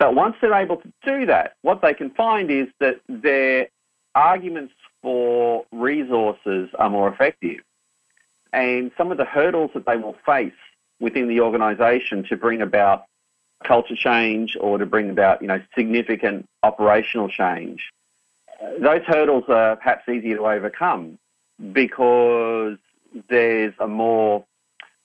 But 0.00 0.16
once 0.16 0.34
they're 0.40 0.52
able 0.52 0.78
to 0.78 0.92
do 1.04 1.26
that, 1.26 1.54
what 1.62 1.82
they 1.82 1.94
can 1.94 2.10
find 2.10 2.50
is 2.50 2.66
that 2.80 3.00
their 3.08 3.68
arguments 4.16 4.74
for 5.02 5.64
resources 5.70 6.68
are 6.80 6.90
more 6.90 7.08
effective. 7.08 7.60
And 8.52 8.90
some 8.98 9.12
of 9.12 9.18
the 9.18 9.24
hurdles 9.24 9.70
that 9.74 9.86
they 9.86 9.96
will 9.96 10.16
face 10.26 10.52
within 10.98 11.28
the 11.28 11.42
organisation 11.42 12.24
to 12.24 12.36
bring 12.36 12.60
about 12.60 13.04
culture 13.62 13.94
change 13.94 14.56
or 14.60 14.78
to 14.78 14.86
bring 14.86 15.10
about 15.10 15.42
you 15.42 15.46
know 15.46 15.62
significant 15.76 16.44
operational 16.64 17.28
change, 17.28 17.92
those 18.78 19.02
hurdles 19.06 19.44
are 19.48 19.76
perhaps 19.76 20.08
easier 20.08 20.36
to 20.36 20.46
overcome 20.46 21.18
because 21.72 22.78
there's 23.28 23.74
a 23.80 23.86
more 23.86 24.44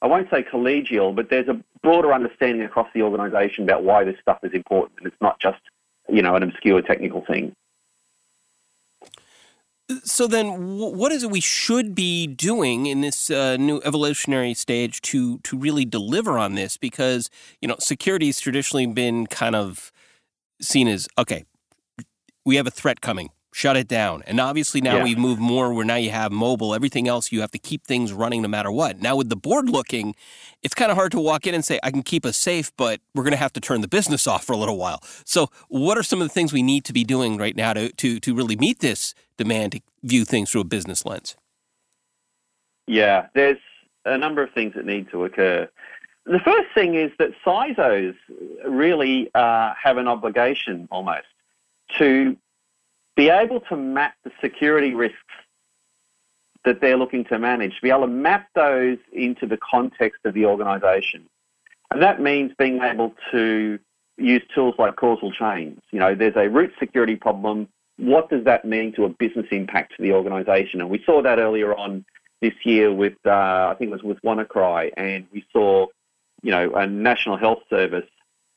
I 0.01 0.07
won't 0.07 0.29
say 0.31 0.43
collegial, 0.43 1.15
but 1.15 1.29
there's 1.29 1.47
a 1.47 1.61
broader 1.83 2.11
understanding 2.11 2.63
across 2.63 2.87
the 2.93 3.03
organisation 3.03 3.63
about 3.63 3.83
why 3.83 4.03
this 4.03 4.15
stuff 4.19 4.39
is 4.43 4.51
important, 4.53 4.93
and 4.97 5.07
it's 5.07 5.21
not 5.21 5.39
just 5.39 5.61
you 6.09 6.21
know 6.21 6.35
an 6.35 6.43
obscure 6.43 6.81
technical 6.81 7.23
thing. 7.25 7.55
So 10.03 10.25
then, 10.25 10.77
what 10.77 11.11
is 11.11 11.23
it 11.23 11.31
we 11.31 11.41
should 11.41 11.93
be 11.93 12.25
doing 12.25 12.85
in 12.85 13.01
this 13.01 13.29
uh, 13.29 13.57
new 13.57 13.81
evolutionary 13.83 14.53
stage 14.53 15.01
to 15.01 15.37
to 15.39 15.57
really 15.57 15.85
deliver 15.85 16.37
on 16.39 16.55
this? 16.55 16.77
Because 16.77 17.29
you 17.61 17.67
know, 17.67 17.75
security 17.79 18.27
has 18.27 18.39
traditionally 18.39 18.87
been 18.87 19.27
kind 19.27 19.55
of 19.55 19.91
seen 20.61 20.87
as 20.87 21.07
okay, 21.17 21.45
we 22.43 22.55
have 22.55 22.65
a 22.65 22.71
threat 22.71 23.01
coming 23.01 23.29
shut 23.53 23.75
it 23.75 23.87
down. 23.87 24.23
And 24.25 24.39
obviously 24.39 24.81
now 24.81 24.97
yeah. 24.97 25.03
we've 25.03 25.17
moved 25.17 25.41
more 25.41 25.73
where 25.73 25.85
now 25.85 25.95
you 25.95 26.09
have 26.11 26.31
mobile, 26.31 26.73
everything 26.73 27.07
else, 27.07 27.31
you 27.31 27.41
have 27.41 27.51
to 27.51 27.59
keep 27.59 27.85
things 27.85 28.13
running 28.13 28.41
no 28.41 28.47
matter 28.47 28.71
what. 28.71 29.01
Now 29.01 29.15
with 29.15 29.29
the 29.29 29.35
board 29.35 29.69
looking, 29.69 30.15
it's 30.63 30.73
kind 30.73 30.89
of 30.89 30.97
hard 30.97 31.11
to 31.11 31.19
walk 31.19 31.45
in 31.45 31.53
and 31.53 31.63
say, 31.63 31.79
I 31.83 31.91
can 31.91 32.01
keep 32.01 32.25
us 32.25 32.37
safe, 32.37 32.71
but 32.77 33.01
we're 33.13 33.23
going 33.23 33.31
to 33.31 33.37
have 33.37 33.53
to 33.53 33.61
turn 33.61 33.81
the 33.81 33.87
business 33.87 34.25
off 34.27 34.45
for 34.45 34.53
a 34.53 34.57
little 34.57 34.77
while. 34.77 35.03
So 35.25 35.47
what 35.67 35.97
are 35.97 36.03
some 36.03 36.21
of 36.21 36.27
the 36.27 36.33
things 36.33 36.53
we 36.53 36.63
need 36.63 36.85
to 36.85 36.93
be 36.93 37.03
doing 37.03 37.37
right 37.37 37.55
now 37.55 37.73
to, 37.73 37.91
to, 37.91 38.19
to 38.19 38.35
really 38.35 38.55
meet 38.55 38.79
this 38.79 39.13
demand 39.37 39.73
to 39.73 39.81
view 40.03 40.25
things 40.25 40.51
through 40.51 40.61
a 40.61 40.65
business 40.65 41.05
lens? 41.05 41.35
Yeah, 42.87 43.27
there's 43.33 43.59
a 44.05 44.17
number 44.17 44.41
of 44.41 44.51
things 44.53 44.73
that 44.75 44.85
need 44.85 45.09
to 45.11 45.25
occur. 45.25 45.69
The 46.25 46.39
first 46.39 46.67
thing 46.73 46.95
is 46.95 47.11
that 47.19 47.31
CISOs 47.45 48.15
really 48.65 49.29
uh, 49.33 49.73
have 49.81 49.97
an 49.97 50.07
obligation 50.07 50.87
almost 50.91 51.25
to 51.97 52.37
be 53.15 53.29
able 53.29 53.61
to 53.61 53.75
map 53.75 54.15
the 54.23 54.31
security 54.41 54.93
risks 54.93 55.17
that 56.63 56.79
they're 56.79 56.97
looking 56.97 57.25
to 57.25 57.39
manage, 57.39 57.75
to 57.75 57.81
be 57.81 57.89
able 57.89 58.01
to 58.01 58.07
map 58.07 58.47
those 58.53 58.97
into 59.11 59.47
the 59.47 59.57
context 59.57 60.19
of 60.25 60.33
the 60.33 60.45
organisation. 60.45 61.27
And 61.89 62.01
that 62.01 62.21
means 62.21 62.51
being 62.57 62.81
able 62.81 63.13
to 63.31 63.79
use 64.17 64.43
tools 64.53 64.75
like 64.77 64.95
causal 64.95 65.31
chains. 65.31 65.79
You 65.91 65.99
know, 65.99 66.15
there's 66.15 66.35
a 66.35 66.49
root 66.49 66.71
security 66.79 67.15
problem. 67.15 67.67
What 67.97 68.29
does 68.29 68.45
that 68.45 68.63
mean 68.65 68.93
to 68.93 69.05
a 69.05 69.09
business 69.09 69.47
impact 69.51 69.93
to 69.97 70.01
the 70.01 70.13
organisation? 70.13 70.81
And 70.81 70.89
we 70.89 71.03
saw 71.05 71.21
that 71.21 71.39
earlier 71.39 71.75
on 71.75 72.05
this 72.41 72.53
year 72.63 72.93
with, 72.93 73.13
uh, 73.25 73.69
I 73.71 73.75
think 73.77 73.89
it 73.89 73.93
was 73.93 74.03
with 74.03 74.21
WannaCry, 74.21 74.91
and 74.97 75.25
we 75.31 75.45
saw, 75.51 75.87
you 76.41 76.51
know, 76.51 76.71
a 76.73 76.87
national 76.87 77.37
health 77.37 77.59
service 77.69 78.09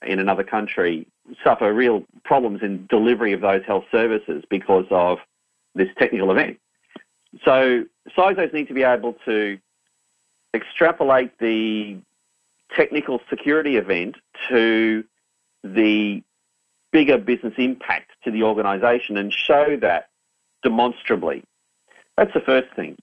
in 0.06 0.18
another 0.18 0.44
country 0.44 1.06
suffer 1.42 1.72
real 1.72 2.04
problems 2.24 2.62
in 2.62 2.86
delivery 2.86 3.32
of 3.32 3.40
those 3.40 3.62
health 3.66 3.84
services 3.90 4.44
because 4.48 4.86
of 4.90 5.18
this 5.74 5.88
technical 5.98 6.30
event. 6.30 6.58
So 7.44 7.84
CISOs 8.16 8.52
need 8.52 8.68
to 8.68 8.74
be 8.74 8.82
able 8.82 9.14
to 9.24 9.58
extrapolate 10.54 11.38
the 11.38 11.98
technical 12.76 13.20
security 13.28 13.76
event 13.76 14.16
to 14.48 15.04
the 15.62 16.22
bigger 16.92 17.18
business 17.18 17.54
impact 17.58 18.10
to 18.24 18.30
the 18.30 18.42
organisation 18.42 19.16
and 19.16 19.32
show 19.32 19.76
that 19.80 20.10
demonstrably. 20.62 21.42
That's 22.16 22.32
the 22.32 22.40
first 22.40 22.72
thing. 22.76 22.96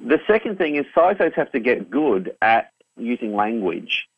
The 0.00 0.18
second 0.26 0.58
thing 0.58 0.76
is 0.76 0.86
CISOs 0.96 1.34
have 1.34 1.52
to 1.52 1.60
get 1.60 1.90
good 1.90 2.34
at 2.42 2.72
using 2.96 3.34
language 3.34 4.08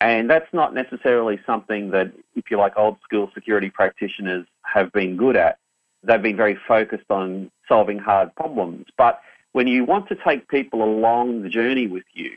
and 0.00 0.28
that's 0.28 0.52
not 0.52 0.74
necessarily 0.74 1.40
something 1.46 1.90
that, 1.90 2.12
if 2.34 2.50
you 2.50 2.58
like, 2.58 2.76
old 2.76 2.98
school 3.02 3.30
security 3.34 3.70
practitioners 3.70 4.46
have 4.62 4.92
been 4.92 5.16
good 5.16 5.36
at. 5.36 5.58
They've 6.02 6.22
been 6.22 6.36
very 6.36 6.58
focused 6.68 7.10
on 7.10 7.50
solving 7.66 7.98
hard 7.98 8.34
problems. 8.34 8.86
But 8.96 9.20
when 9.52 9.66
you 9.66 9.84
want 9.84 10.08
to 10.08 10.16
take 10.16 10.48
people 10.48 10.82
along 10.82 11.42
the 11.42 11.48
journey 11.48 11.86
with 11.86 12.04
you, 12.12 12.30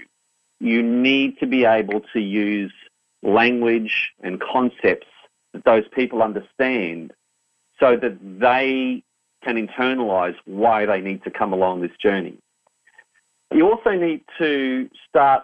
you 0.60 0.82
need 0.82 1.38
to 1.40 1.48
be 1.48 1.66
able 1.66 2.02
to 2.14 2.20
use 2.20 2.74
language 3.24 4.12
and 4.22 4.40
concepts 4.40 5.08
that 5.54 5.66
those 5.66 5.84
people 5.94 6.24
understand 6.24 7.12
so 7.80 7.98
that 7.98 8.18
they 8.40 9.04
can 9.44 9.68
internalize 9.68 10.36
why 10.46 10.86
they 10.86 11.02
need 11.02 11.24
to 11.24 11.32
come 11.32 11.54
along 11.54 11.82
this 11.82 11.92
journey. 12.02 12.38
You 13.54 13.70
also 13.70 13.92
need 13.92 14.22
to 14.38 14.90
start 15.08 15.44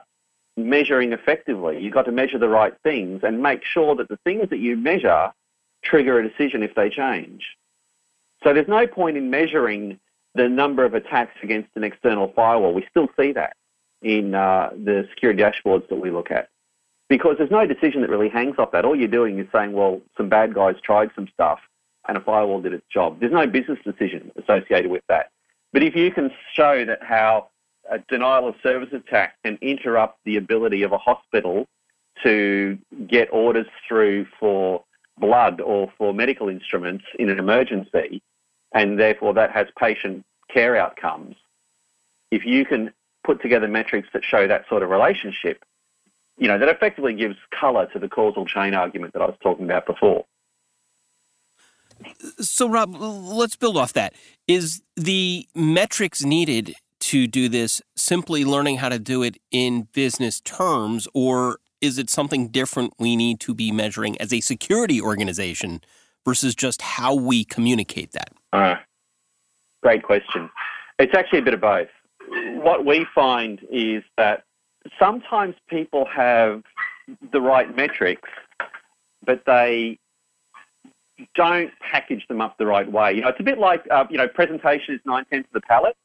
measuring 0.57 1.13
effectively. 1.13 1.81
You've 1.81 1.93
got 1.93 2.05
to 2.05 2.11
measure 2.11 2.37
the 2.37 2.49
right 2.49 2.73
things 2.83 3.21
and 3.23 3.41
make 3.41 3.63
sure 3.63 3.95
that 3.95 4.07
the 4.09 4.17
things 4.23 4.49
that 4.49 4.59
you 4.59 4.77
measure 4.77 5.31
trigger 5.83 6.19
a 6.19 6.27
decision 6.27 6.63
if 6.63 6.75
they 6.75 6.89
change. 6.89 7.55
So 8.43 8.53
there's 8.53 8.67
no 8.67 8.87
point 8.87 9.17
in 9.17 9.29
measuring 9.29 9.99
the 10.33 10.49
number 10.49 10.83
of 10.85 10.93
attacks 10.93 11.35
against 11.43 11.69
an 11.75 11.83
external 11.83 12.31
firewall. 12.35 12.73
We 12.73 12.85
still 12.89 13.07
see 13.19 13.31
that 13.33 13.55
in 14.01 14.35
uh, 14.35 14.71
the 14.71 15.07
security 15.09 15.41
dashboards 15.41 15.87
that 15.89 15.95
we 15.95 16.11
look 16.11 16.31
at 16.31 16.49
because 17.09 17.35
there's 17.37 17.51
no 17.51 17.65
decision 17.65 18.01
that 18.01 18.09
really 18.09 18.29
hangs 18.29 18.55
off 18.57 18.71
that. 18.71 18.85
All 18.85 18.95
you're 18.95 19.07
doing 19.07 19.39
is 19.39 19.47
saying, 19.51 19.73
well, 19.73 20.01
some 20.17 20.29
bad 20.29 20.53
guys 20.53 20.75
tried 20.83 21.11
some 21.15 21.27
stuff 21.27 21.59
and 22.07 22.17
a 22.17 22.21
firewall 22.21 22.61
did 22.61 22.73
its 22.73 22.85
job. 22.91 23.19
There's 23.19 23.31
no 23.31 23.47
business 23.47 23.79
decision 23.83 24.31
associated 24.35 24.91
with 24.91 25.03
that. 25.09 25.31
But 25.73 25.83
if 25.83 25.95
you 25.95 26.11
can 26.11 26.31
show 26.53 26.85
that 26.85 27.03
how 27.03 27.49
a 27.89 27.99
denial 27.99 28.47
of 28.47 28.55
service 28.61 28.93
attack 28.93 29.35
can 29.43 29.57
interrupt 29.61 30.19
the 30.25 30.37
ability 30.37 30.83
of 30.83 30.91
a 30.91 30.97
hospital 30.97 31.67
to 32.23 32.77
get 33.07 33.27
orders 33.31 33.67
through 33.87 34.25
for 34.39 34.83
blood 35.17 35.61
or 35.61 35.91
for 35.97 36.13
medical 36.13 36.49
instruments 36.49 37.05
in 37.19 37.29
an 37.29 37.39
emergency, 37.39 38.21
and 38.73 38.99
therefore 38.99 39.33
that 39.33 39.51
has 39.51 39.67
patient 39.77 40.25
care 40.49 40.75
outcomes. 40.75 41.35
If 42.31 42.45
you 42.45 42.65
can 42.65 42.91
put 43.23 43.41
together 43.41 43.67
metrics 43.67 44.07
that 44.13 44.23
show 44.23 44.47
that 44.47 44.67
sort 44.69 44.83
of 44.83 44.89
relationship, 44.89 45.63
you 46.37 46.47
know, 46.47 46.57
that 46.57 46.69
effectively 46.69 47.13
gives 47.13 47.37
colour 47.57 47.87
to 47.87 47.99
the 47.99 48.09
causal 48.09 48.45
chain 48.45 48.73
argument 48.73 49.13
that 49.13 49.21
I 49.21 49.25
was 49.25 49.37
talking 49.41 49.65
about 49.65 49.85
before. 49.85 50.25
So, 52.41 52.67
Rob, 52.67 52.93
let's 52.93 53.55
build 53.55 53.77
off 53.77 53.93
that. 53.93 54.13
Is 54.47 54.81
the 54.97 55.47
metrics 55.55 56.23
needed 56.23 56.75
to 57.05 57.27
do 57.27 57.47
this 57.47 57.83
simply 57.95 58.43
learning 58.43 58.77
how 58.77 58.89
to 58.89 58.97
do 58.97 59.21
it 59.21 59.37
in 59.51 59.87
business 59.93 60.41
terms, 60.41 61.07
or 61.13 61.59
is 61.79 61.99
it 61.99 62.09
something 62.09 62.47
different 62.47 62.93
we 62.97 63.15
need 63.15 63.39
to 63.41 63.53
be 63.53 63.71
measuring 63.71 64.19
as 64.19 64.33
a 64.33 64.41
security 64.41 64.99
organization 64.99 65.81
versus 66.25 66.55
just 66.55 66.81
how 66.81 67.13
we 67.13 67.43
communicate 67.43 68.11
that? 68.13 68.31
Uh, 68.51 68.75
great 69.83 70.01
question. 70.01 70.49
It's 70.97 71.13
actually 71.13 71.39
a 71.39 71.41
bit 71.43 71.53
of 71.53 71.61
both. 71.61 71.89
What 72.63 72.85
we 72.85 73.05
find 73.13 73.61
is 73.71 74.01
that 74.17 74.43
sometimes 74.97 75.53
people 75.69 76.05
have 76.05 76.63
the 77.31 77.39
right 77.39 77.75
metrics, 77.75 78.29
but 79.23 79.43
they 79.45 79.99
don't 81.35 81.69
package 81.79 82.27
them 82.27 82.41
up 82.41 82.57
the 82.57 82.65
right 82.65 82.91
way. 82.91 83.13
You 83.13 83.21
know, 83.21 83.27
it's 83.27 83.39
a 83.39 83.43
bit 83.43 83.59
like, 83.59 83.85
uh, 83.91 84.05
you 84.09 84.17
know, 84.17 84.27
presentation 84.27 84.95
is 84.95 85.01
nine 85.05 85.23
tenths 85.31 85.47
of 85.53 85.61
the 85.61 85.67
palate. 85.67 85.95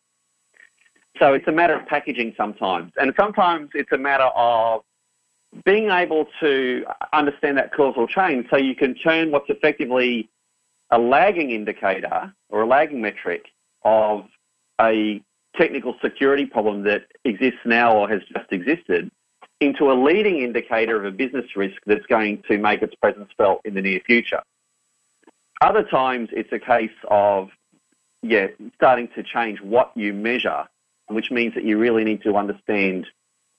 So 1.21 1.35
it's 1.35 1.47
a 1.47 1.53
matter 1.53 1.75
of 1.75 1.87
packaging 1.87 2.35
sometimes. 2.37 2.93
And 2.97 3.13
sometimes 3.19 3.71
it's 3.75 3.93
a 3.93 3.99
matter 3.99 4.31
of 4.35 4.83
being 5.65 5.91
able 5.91 6.27
to 6.41 6.85
understand 7.13 7.59
that 7.59 7.75
causal 7.75 8.07
chain 8.07 8.47
so 8.51 8.57
you 8.57 8.75
can 8.75 8.95
turn 8.95 9.31
what's 9.31 9.51
effectively 9.51 10.31
a 10.91 10.99
lagging 10.99 11.51
indicator 11.51 12.33
or 12.49 12.63
a 12.63 12.67
lagging 12.67 13.01
metric 13.01 13.47
of 13.85 14.27
a 14.81 15.21
technical 15.57 15.95
security 16.03 16.47
problem 16.47 16.85
that 16.85 17.03
exists 17.25 17.61
now 17.65 17.97
or 17.97 18.09
has 18.09 18.23
just 18.35 18.51
existed 18.53 19.11
into 19.61 19.91
a 19.91 19.95
leading 19.95 20.39
indicator 20.39 20.97
of 20.97 21.05
a 21.05 21.11
business 21.11 21.45
risk 21.55 21.77
that's 21.85 22.07
going 22.07 22.43
to 22.49 22.57
make 22.57 22.81
its 22.81 22.95
presence 22.95 23.29
felt 23.37 23.61
in 23.65 23.75
the 23.75 23.83
near 23.83 24.01
future. 24.07 24.41
Other 25.61 25.83
times 25.83 26.31
it's 26.33 26.53
a 26.53 26.59
case 26.59 26.91
of, 27.11 27.51
yeah, 28.23 28.47
starting 28.77 29.09
to 29.17 29.23
change 29.23 29.61
what 29.61 29.93
you 29.95 30.15
measure, 30.15 30.67
which 31.11 31.31
means 31.31 31.55
that 31.55 31.65
you 31.65 31.79
really 31.79 32.05
need 32.05 32.23
to 32.23 32.37
understand 32.37 33.07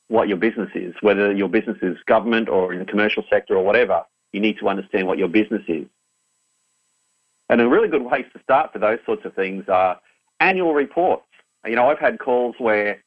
what 0.07 0.27
your 0.27 0.37
business 0.37 0.69
is, 0.75 0.93
whether 1.01 1.31
your 1.31 1.47
business 1.47 1.77
is 1.81 1.97
government 2.05 2.49
or 2.49 2.73
in 2.73 2.79
the 2.79 2.85
commercial 2.85 3.23
sector 3.29 3.55
or 3.55 3.63
whatever, 3.63 4.03
you 4.33 4.39
need 4.39 4.57
to 4.59 4.67
understand 4.67 5.07
what 5.07 5.17
your 5.17 5.27
business 5.27 5.63
is. 5.67 5.85
And 7.49 7.61
a 7.61 7.67
really 7.67 7.87
good 7.87 8.07
place 8.07 8.25
to 8.33 8.41
start 8.43 8.71
for 8.73 8.79
those 8.79 8.99
sorts 9.05 9.25
of 9.25 9.33
things 9.33 9.67
are 9.67 9.99
annual 10.39 10.73
reports. 10.73 11.25
You 11.65 11.75
know, 11.75 11.89
I've 11.89 11.99
had 11.99 12.19
calls 12.19 12.55
where, 12.57 13.03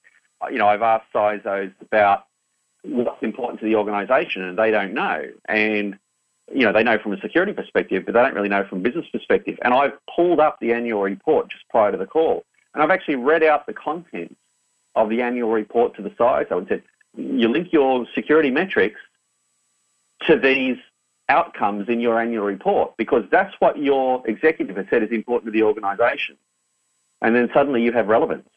you 0.51 0.59
know, 0.59 0.67
I've 0.67 0.83
asked 0.83 1.07
CISOs 1.15 1.73
about 1.81 2.27
what's 2.83 3.23
important 3.23 3.61
to 3.61 3.67
the 3.67 3.77
organisation 3.77 4.43
and 4.43 4.59
they 4.59 4.71
don't 4.71 4.93
know. 4.93 5.25
And, 5.47 5.99
you 6.55 6.65
know, 6.65 6.73
they 6.73 6.83
know 6.83 6.99
from 6.99 7.15
a 7.15 7.21
security 7.21 7.53
perspective, 7.53 8.05
but 8.05 8.13
they 8.13 8.21
don't 8.21 8.35
really 8.35 8.51
know 8.51 8.65
from 8.65 8.79
a 8.79 8.83
business 8.83 9.07
perspective. 9.11 9.59
And 9.63 9.73
I've 9.73 9.95
pulled 10.15 10.41
up 10.41 10.59
the 10.61 10.73
annual 10.73 11.03
report 11.03 11.51
just 11.51 11.67
prior 11.71 11.93
to 11.93 11.99
the 11.99 12.07
call. 12.07 12.45
And 12.75 12.83
I've 12.83 12.91
actually 12.91 13.17
read 13.17 13.43
out 13.43 13.67
the 13.67 13.73
contents 13.73 14.35
of 14.95 15.09
the 15.09 15.23
annual 15.23 15.51
report 15.51 15.97
to 15.97 16.03
the 16.03 16.11
CISO 16.11 16.59
and 16.59 16.69
said, 16.69 16.83
you 17.17 17.49
link 17.49 17.73
your 17.73 18.07
security 18.15 18.51
metrics 18.51 19.01
to 20.27 20.39
these 20.39 20.77
outcomes 21.29 21.89
in 21.89 22.01
your 22.01 22.21
annual 22.21 22.45
report 22.45 22.97
because 22.97 23.25
that's 23.31 23.55
what 23.61 23.79
your 23.79 24.23
executive 24.27 24.77
has 24.77 24.87
said 24.91 25.03
is 25.03 25.11
important 25.11 25.47
to 25.47 25.53
the 25.53 25.63
organisation. 25.63 26.37
And 27.23 27.35
then 27.35 27.49
suddenly 27.55 27.83
you 27.83 27.93
have 27.93 28.09
relevance. 28.09 28.49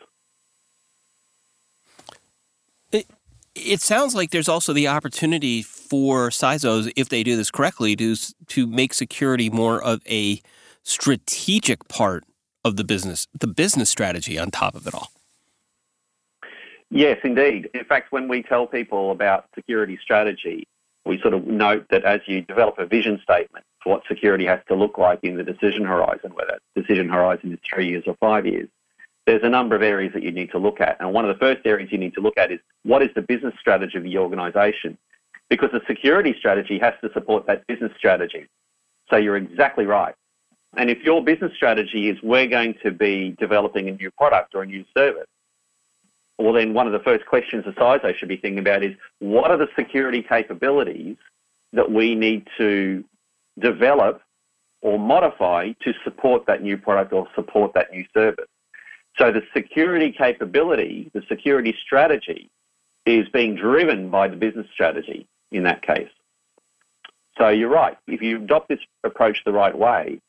It, 2.91 3.07
it 3.55 3.81
sounds 3.81 4.15
like 4.15 4.31
there's 4.31 4.49
also 4.49 4.73
the 4.73 4.87
opportunity 4.87 5.61
for 5.61 6.29
CISOs, 6.29 6.91
if 6.95 7.09
they 7.09 7.23
do 7.23 7.37
this 7.37 7.51
correctly, 7.51 7.95
to, 7.95 8.15
to 8.47 8.67
make 8.67 8.93
security 8.93 9.49
more 9.49 9.81
of 9.81 10.01
a 10.07 10.41
strategic 10.83 11.87
part 11.87 12.23
of 12.67 12.75
the 12.75 12.83
business, 12.83 13.27
the 13.39 13.47
business 13.47 13.89
strategy 13.89 14.37
on 14.37 14.51
top 14.51 14.75
of 14.75 14.85
it 14.85 14.93
all. 14.93 15.09
Yes, 16.89 17.17
indeed. 17.23 17.69
In 17.73 17.83
fact, 17.83 18.11
when 18.11 18.27
we 18.27 18.43
tell 18.43 18.67
people 18.67 19.11
about 19.11 19.45
security 19.55 19.97
strategy, 20.01 20.67
we 21.05 21.19
sort 21.21 21.33
of 21.33 21.45
note 21.45 21.85
that 21.89 22.03
as 22.03 22.21
you 22.27 22.41
develop 22.41 22.77
a 22.77 22.85
vision 22.85 23.19
statement 23.23 23.65
for 23.81 23.93
what 23.93 24.03
security 24.07 24.45
has 24.45 24.59
to 24.67 24.75
look 24.75 24.97
like 24.97 25.19
in 25.23 25.37
the 25.37 25.43
decision 25.43 25.83
horizon, 25.85 26.33
whether 26.33 26.51
that 26.51 26.81
decision 26.81 27.09
horizon 27.09 27.53
is 27.53 27.59
three 27.67 27.87
years 27.87 28.03
or 28.07 28.15
five 28.19 28.45
years, 28.45 28.67
there's 29.25 29.43
a 29.43 29.49
number 29.49 29.75
of 29.75 29.81
areas 29.81 30.13
that 30.13 30.23
you 30.23 30.31
need 30.31 30.51
to 30.51 30.57
look 30.57 30.79
at. 30.79 30.97
And 30.99 31.13
one 31.13 31.25
of 31.25 31.35
the 31.35 31.39
first 31.39 31.65
areas 31.65 31.91
you 31.91 31.97
need 31.97 32.13
to 32.13 32.21
look 32.21 32.37
at 32.37 32.51
is 32.51 32.59
what 32.83 33.01
is 33.01 33.09
the 33.15 33.21
business 33.21 33.53
strategy 33.59 33.97
of 33.97 34.03
the 34.03 34.17
organisation? 34.17 34.97
Because 35.49 35.69
the 35.71 35.81
security 35.87 36.35
strategy 36.37 36.79
has 36.79 36.93
to 37.01 37.11
support 37.13 37.45
that 37.47 37.67
business 37.67 37.91
strategy. 37.97 38.47
So 39.09 39.17
you're 39.17 39.37
exactly 39.37 39.85
right. 39.85 40.15
And 40.75 40.89
if 40.89 41.03
your 41.03 41.23
business 41.23 41.51
strategy 41.55 42.09
is 42.09 42.17
we're 42.21 42.47
going 42.47 42.75
to 42.83 42.91
be 42.91 43.35
developing 43.39 43.87
a 43.87 43.93
new 43.93 44.11
product 44.11 44.53
or 44.53 44.63
a 44.63 44.65
new 44.65 44.83
service, 44.95 45.27
well, 46.37 46.53
then 46.53 46.73
one 46.73 46.85
of 46.85 46.93
the 46.93 46.99
first 46.99 47.25
questions 47.25 47.63
a 47.65 47.71
CISO 47.71 48.15
should 48.15 48.29
be 48.29 48.37
thinking 48.37 48.59
about 48.59 48.83
is 48.83 48.95
what 49.19 49.49
are 49.49 49.57
the 49.57 49.69
security 49.75 50.21
capabilities 50.21 51.17
that 51.73 51.91
we 51.91 52.13
need 52.13 52.47
to 52.57 53.03
develop 53.59 54.21
or 54.81 54.99
modify 54.99 55.71
to 55.83 55.93
support 56.03 56.45
that 56.45 56.61
new 56.61 56.77
product 56.77 57.11
or 57.11 57.27
support 57.33 57.73
that 57.73 57.91
new 57.91 58.05
service? 58.13 58.45
So 59.17 59.31
the 59.31 59.41
security 59.55 60.11
capability, 60.11 61.09
the 61.13 61.23
security 61.27 61.75
strategy 61.83 62.51
is 63.07 63.27
being 63.29 63.55
driven 63.55 64.09
by 64.11 64.27
the 64.27 64.35
business 64.35 64.67
strategy 64.71 65.27
in 65.51 65.63
that 65.63 65.81
case. 65.81 66.09
So 67.39 67.49
you're 67.49 67.69
right. 67.69 67.97
If 68.07 68.21
you 68.21 68.37
adopt 68.37 68.69
this 68.69 68.79
approach 69.03 69.43
the 69.43 69.53
right 69.53 69.75
way, 69.75 70.19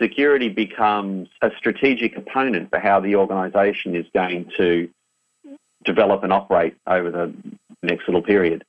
security 0.00 0.48
becomes 0.48 1.28
a 1.42 1.50
strategic 1.58 2.14
component 2.14 2.70
for 2.70 2.78
how 2.78 3.00
the 3.00 3.16
organisation 3.16 3.94
is 3.94 4.06
going 4.14 4.50
to 4.56 4.88
develop 5.84 6.24
and 6.24 6.32
operate 6.32 6.76
over 6.86 7.10
the 7.10 7.34
next 7.82 8.06
little 8.08 8.22
period. 8.22 8.64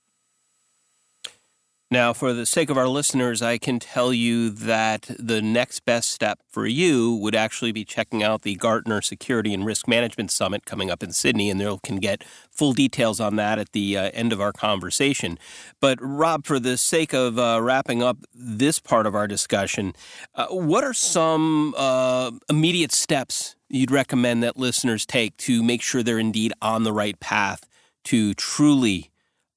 Now, 1.91 2.13
for 2.13 2.31
the 2.31 2.45
sake 2.45 2.69
of 2.69 2.77
our 2.77 2.87
listeners, 2.87 3.41
I 3.41 3.57
can 3.57 3.77
tell 3.77 4.13
you 4.13 4.49
that 4.49 5.11
the 5.19 5.41
next 5.41 5.81
best 5.83 6.09
step 6.09 6.39
for 6.47 6.65
you 6.65 7.13
would 7.15 7.35
actually 7.35 7.73
be 7.73 7.83
checking 7.83 8.23
out 8.23 8.43
the 8.43 8.55
Gartner 8.55 9.01
Security 9.01 9.53
and 9.53 9.65
Risk 9.65 9.89
Management 9.89 10.31
Summit 10.31 10.65
coming 10.65 10.89
up 10.89 11.03
in 11.03 11.11
Sydney, 11.11 11.49
and 11.49 11.59
you 11.59 11.79
can 11.83 11.97
get 11.97 12.23
full 12.49 12.71
details 12.71 13.19
on 13.19 13.35
that 13.35 13.59
at 13.59 13.73
the 13.73 13.97
uh, 13.97 14.09
end 14.13 14.31
of 14.31 14.39
our 14.39 14.53
conversation. 14.53 15.37
But, 15.81 15.99
Rob, 15.99 16.45
for 16.45 16.59
the 16.59 16.77
sake 16.77 17.11
of 17.13 17.37
uh, 17.37 17.59
wrapping 17.61 18.01
up 18.01 18.19
this 18.33 18.79
part 18.79 19.05
of 19.05 19.13
our 19.13 19.27
discussion, 19.27 19.91
uh, 20.33 20.47
what 20.47 20.85
are 20.85 20.93
some 20.93 21.75
uh, 21.75 22.31
immediate 22.49 22.93
steps 22.93 23.57
you'd 23.67 23.91
recommend 23.91 24.43
that 24.43 24.55
listeners 24.55 25.05
take 25.05 25.35
to 25.39 25.61
make 25.61 25.81
sure 25.81 26.03
they're 26.03 26.19
indeed 26.19 26.53
on 26.61 26.83
the 26.83 26.93
right 26.93 27.19
path 27.19 27.67
to 28.05 28.33
truly 28.35 29.11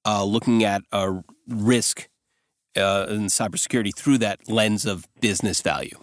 uh, 0.05 0.25
looking 0.25 0.65
at 0.65 0.83
a 0.91 1.23
risk? 1.47 2.09
Uh, 2.77 3.07
in 3.09 3.27
cybersecurity 3.27 3.95
through 3.95 4.19
that 4.19 4.49
lens 4.49 4.87
of 4.87 5.07
business 5.21 5.61
value? 5.61 5.99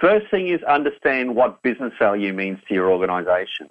First 0.00 0.30
thing 0.30 0.48
is 0.48 0.62
understand 0.62 1.34
what 1.34 1.60
business 1.62 1.92
value 1.98 2.32
means 2.32 2.58
to 2.68 2.74
your 2.74 2.90
organisation. 2.90 3.68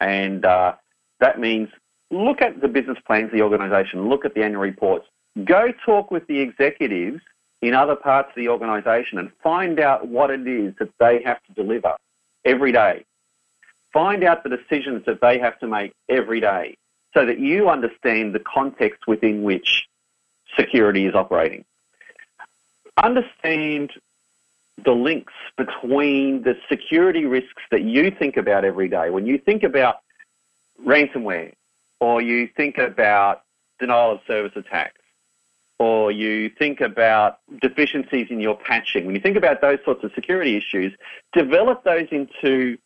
And 0.00 0.44
uh, 0.44 0.74
that 1.20 1.38
means 1.38 1.68
look 2.10 2.42
at 2.42 2.60
the 2.60 2.68
business 2.68 2.98
plans 3.06 3.26
of 3.26 3.32
the 3.32 3.42
organisation, 3.42 4.08
look 4.08 4.24
at 4.24 4.34
the 4.34 4.42
annual 4.42 4.62
reports, 4.62 5.06
go 5.44 5.72
talk 5.84 6.10
with 6.10 6.26
the 6.26 6.40
executives 6.40 7.20
in 7.62 7.74
other 7.74 7.96
parts 7.96 8.30
of 8.30 8.34
the 8.36 8.48
organisation 8.48 9.18
and 9.18 9.30
find 9.42 9.78
out 9.78 10.08
what 10.08 10.30
it 10.30 10.46
is 10.46 10.74
that 10.78 10.90
they 10.98 11.22
have 11.22 11.38
to 11.44 11.52
deliver 11.52 11.94
every 12.44 12.72
day. 12.72 13.04
Find 13.92 14.24
out 14.24 14.42
the 14.42 14.50
decisions 14.50 15.04
that 15.06 15.20
they 15.20 15.38
have 15.38 15.58
to 15.60 15.66
make 15.66 15.92
every 16.08 16.40
day 16.40 16.76
so 17.14 17.24
that 17.24 17.38
you 17.38 17.68
understand 17.68 18.34
the 18.34 18.40
context 18.40 19.06
within 19.06 19.42
which 19.42 19.88
security 20.56 21.06
is 21.06 21.14
operating. 21.14 21.64
Understand 23.02 23.92
the 24.84 24.92
links 24.92 25.32
between 25.56 26.42
the 26.42 26.56
security 26.68 27.24
risks 27.24 27.62
that 27.70 27.82
you 27.82 28.10
think 28.10 28.36
about 28.36 28.64
every 28.64 28.88
day. 28.88 29.10
When 29.10 29.26
you 29.26 29.38
think 29.38 29.62
about 29.62 30.00
ransomware, 30.84 31.54
or 32.00 32.22
you 32.22 32.48
think 32.56 32.78
about 32.78 33.42
denial 33.80 34.12
of 34.12 34.20
service 34.26 34.52
attacks, 34.54 35.00
or 35.78 36.12
you 36.12 36.48
think 36.48 36.80
about 36.80 37.38
deficiencies 37.60 38.28
in 38.30 38.40
your 38.40 38.56
patching, 38.56 39.06
when 39.06 39.14
you 39.14 39.20
think 39.20 39.36
about 39.36 39.60
those 39.60 39.78
sorts 39.84 40.04
of 40.04 40.12
security 40.14 40.56
issues, 40.56 40.92
develop 41.32 41.84
those 41.84 42.06
into 42.10 42.78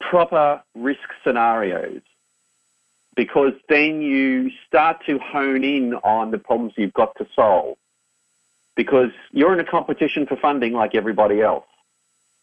proper 0.00 0.62
risk 0.74 1.08
scenarios 1.24 2.02
because 3.16 3.54
then 3.68 4.02
you 4.02 4.50
start 4.68 5.04
to 5.06 5.18
hone 5.18 5.64
in 5.64 5.94
on 5.94 6.30
the 6.30 6.38
problems 6.38 6.74
you've 6.76 6.92
got 6.92 7.16
to 7.16 7.26
solve. 7.34 7.76
Because 8.76 9.10
you're 9.32 9.54
in 9.54 9.60
a 9.60 9.64
competition 9.64 10.26
for 10.26 10.36
funding 10.36 10.74
like 10.74 10.94
everybody 10.94 11.40
else. 11.40 11.64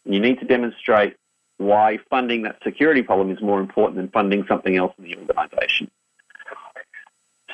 You 0.04 0.18
need 0.18 0.40
to 0.40 0.44
demonstrate 0.44 1.16
why 1.58 1.98
funding 2.10 2.42
that 2.42 2.58
security 2.64 3.02
problem 3.02 3.30
is 3.30 3.40
more 3.40 3.60
important 3.60 3.96
than 3.96 4.08
funding 4.08 4.44
something 4.46 4.76
else 4.76 4.92
in 4.98 5.04
the 5.04 5.16
organisation. 5.16 5.90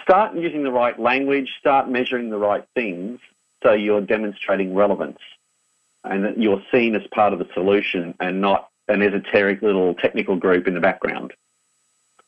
Start 0.03 0.35
using 0.35 0.65
the 0.65 0.73
right 0.73 0.99
language, 0.99 1.53
start 1.61 1.91
measuring 1.91 2.31
the 2.31 2.39
right 2.39 2.65
things 2.75 3.21
so 3.63 3.73
you're 3.73 4.01
demonstrating 4.01 4.75
relevance 4.75 5.19
and 6.05 6.25
that 6.25 6.39
you're 6.39 6.63
seen 6.73 6.97
as 6.97 7.03
part 7.09 7.35
of 7.35 7.39
the 7.39 7.49
solution 7.53 8.15
and 8.19 8.41
not 8.41 8.71
an 8.89 9.03
esoteric 9.03 9.61
little 9.61 9.95
technical 9.95 10.37
group 10.37 10.67
in 10.67 10.73
the 10.73 10.81
background. 10.81 11.35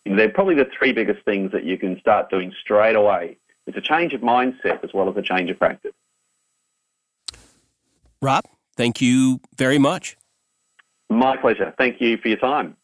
They're 0.05 0.29
probably 0.31 0.55
the 0.55 0.69
three 0.77 0.93
biggest 0.93 1.25
things 1.25 1.53
that 1.53 1.65
you 1.65 1.79
can 1.79 1.99
start 2.01 2.31
doing 2.31 2.53
straight 2.61 2.97
away. 2.97 3.39
It's 3.67 3.77
a 3.77 3.81
change 3.81 4.13
of 4.13 4.21
mindset 4.21 4.83
as 4.83 4.91
well 4.93 5.09
as 5.09 5.17
a 5.17 5.23
change 5.23 5.51
of 5.51 5.59
practice. 5.59 5.93
Rob, 8.21 8.45
thank 8.77 9.01
you 9.01 9.41
very 9.57 9.79
much. 9.79 10.17
My 11.09 11.37
pleasure. 11.37 11.73
Thank 11.79 12.01
you 12.01 12.17
for 12.17 12.29
your 12.29 12.39
time. 12.39 12.77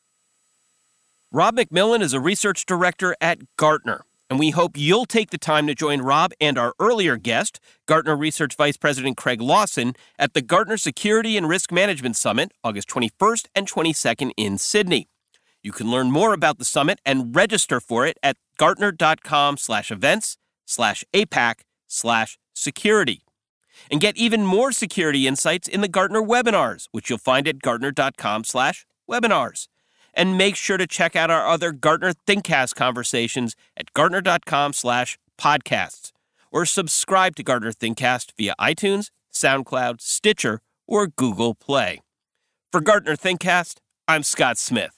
Rob 1.33 1.57
McMillan 1.57 2.01
is 2.01 2.13
a 2.13 2.21
research 2.21 2.67
director 2.67 3.17
at 3.21 3.39
Gartner. 3.57 4.05
And 4.31 4.39
we 4.39 4.51
hope 4.51 4.77
you'll 4.77 5.07
take 5.07 5.31
the 5.31 5.39
time 5.39 5.67
to 5.69 5.75
join 5.75 6.03
Rob 6.03 6.33
and 6.39 6.59
our 6.59 6.75
earlier 6.79 7.17
guest, 7.17 7.61
Gartner 7.87 8.15
Research 8.15 8.57
Vice 8.57 8.77
President 8.77 9.17
Craig 9.17 9.41
Lawson, 9.41 9.95
at 10.19 10.35
the 10.35 10.43
Gartner 10.43 10.77
Security 10.77 11.39
and 11.39 11.49
Risk 11.49 11.73
Management 11.73 12.15
Summit, 12.15 12.53
August 12.63 12.89
21st 12.91 13.47
and 13.55 13.67
22nd 13.67 14.33
in 14.37 14.59
Sydney. 14.59 15.09
You 15.63 15.73
can 15.73 15.91
learn 15.91 16.11
more 16.11 16.33
about 16.33 16.59
the 16.59 16.65
summit 16.65 17.01
and 17.05 17.35
register 17.35 17.81
for 17.81 18.07
it 18.07 18.19
at 18.23 18.37
gartner.com 18.59 19.57
slash 19.57 19.91
events 19.91 20.37
slash 20.67 21.05
APAC 21.13 21.61
slash 21.87 22.39
security. 22.55 23.23
And 23.91 24.01
get 24.01 24.17
even 24.17 24.45
more 24.45 24.73
security 24.73 25.27
insights 25.27 25.69
in 25.69 25.81
the 25.81 25.89
Gartner 25.89 26.23
webinars, 26.23 26.89
which 26.91 27.09
you'll 27.09 27.19
find 27.19 27.47
at 27.47 27.63
gartner.com 27.63 28.45
slash 28.45 28.87
webinars. 29.09 29.69
And 30.15 30.37
make 30.37 30.57
sure 30.57 30.77
to 30.77 30.87
check 30.87 31.15
out 31.15 31.31
our 31.31 31.47
other 31.47 31.71
Gartner 31.71 32.13
ThinkCast 32.27 32.75
conversations 32.75 33.55
at 33.77 33.93
gartner.com 33.93 34.73
slash 34.73 35.19
podcasts. 35.39 36.13
Or 36.51 36.67
subscribe 36.67 37.37
to 37.37 37.43
Gartner 37.43 37.73
ThinkCast 37.73 38.33
via 38.37 38.55
iTunes, 38.61 39.11
SoundCloud, 39.33 40.01
Stitcher, 40.01 40.61
or 40.87 41.07
Google 41.07 41.55
Play. 41.55 42.01
For 42.73 42.81
Gartner 42.81 43.17
ThinkCast, 43.17 43.77
I'm 44.09 44.23
Scott 44.23 44.59
Smith. 44.59 44.98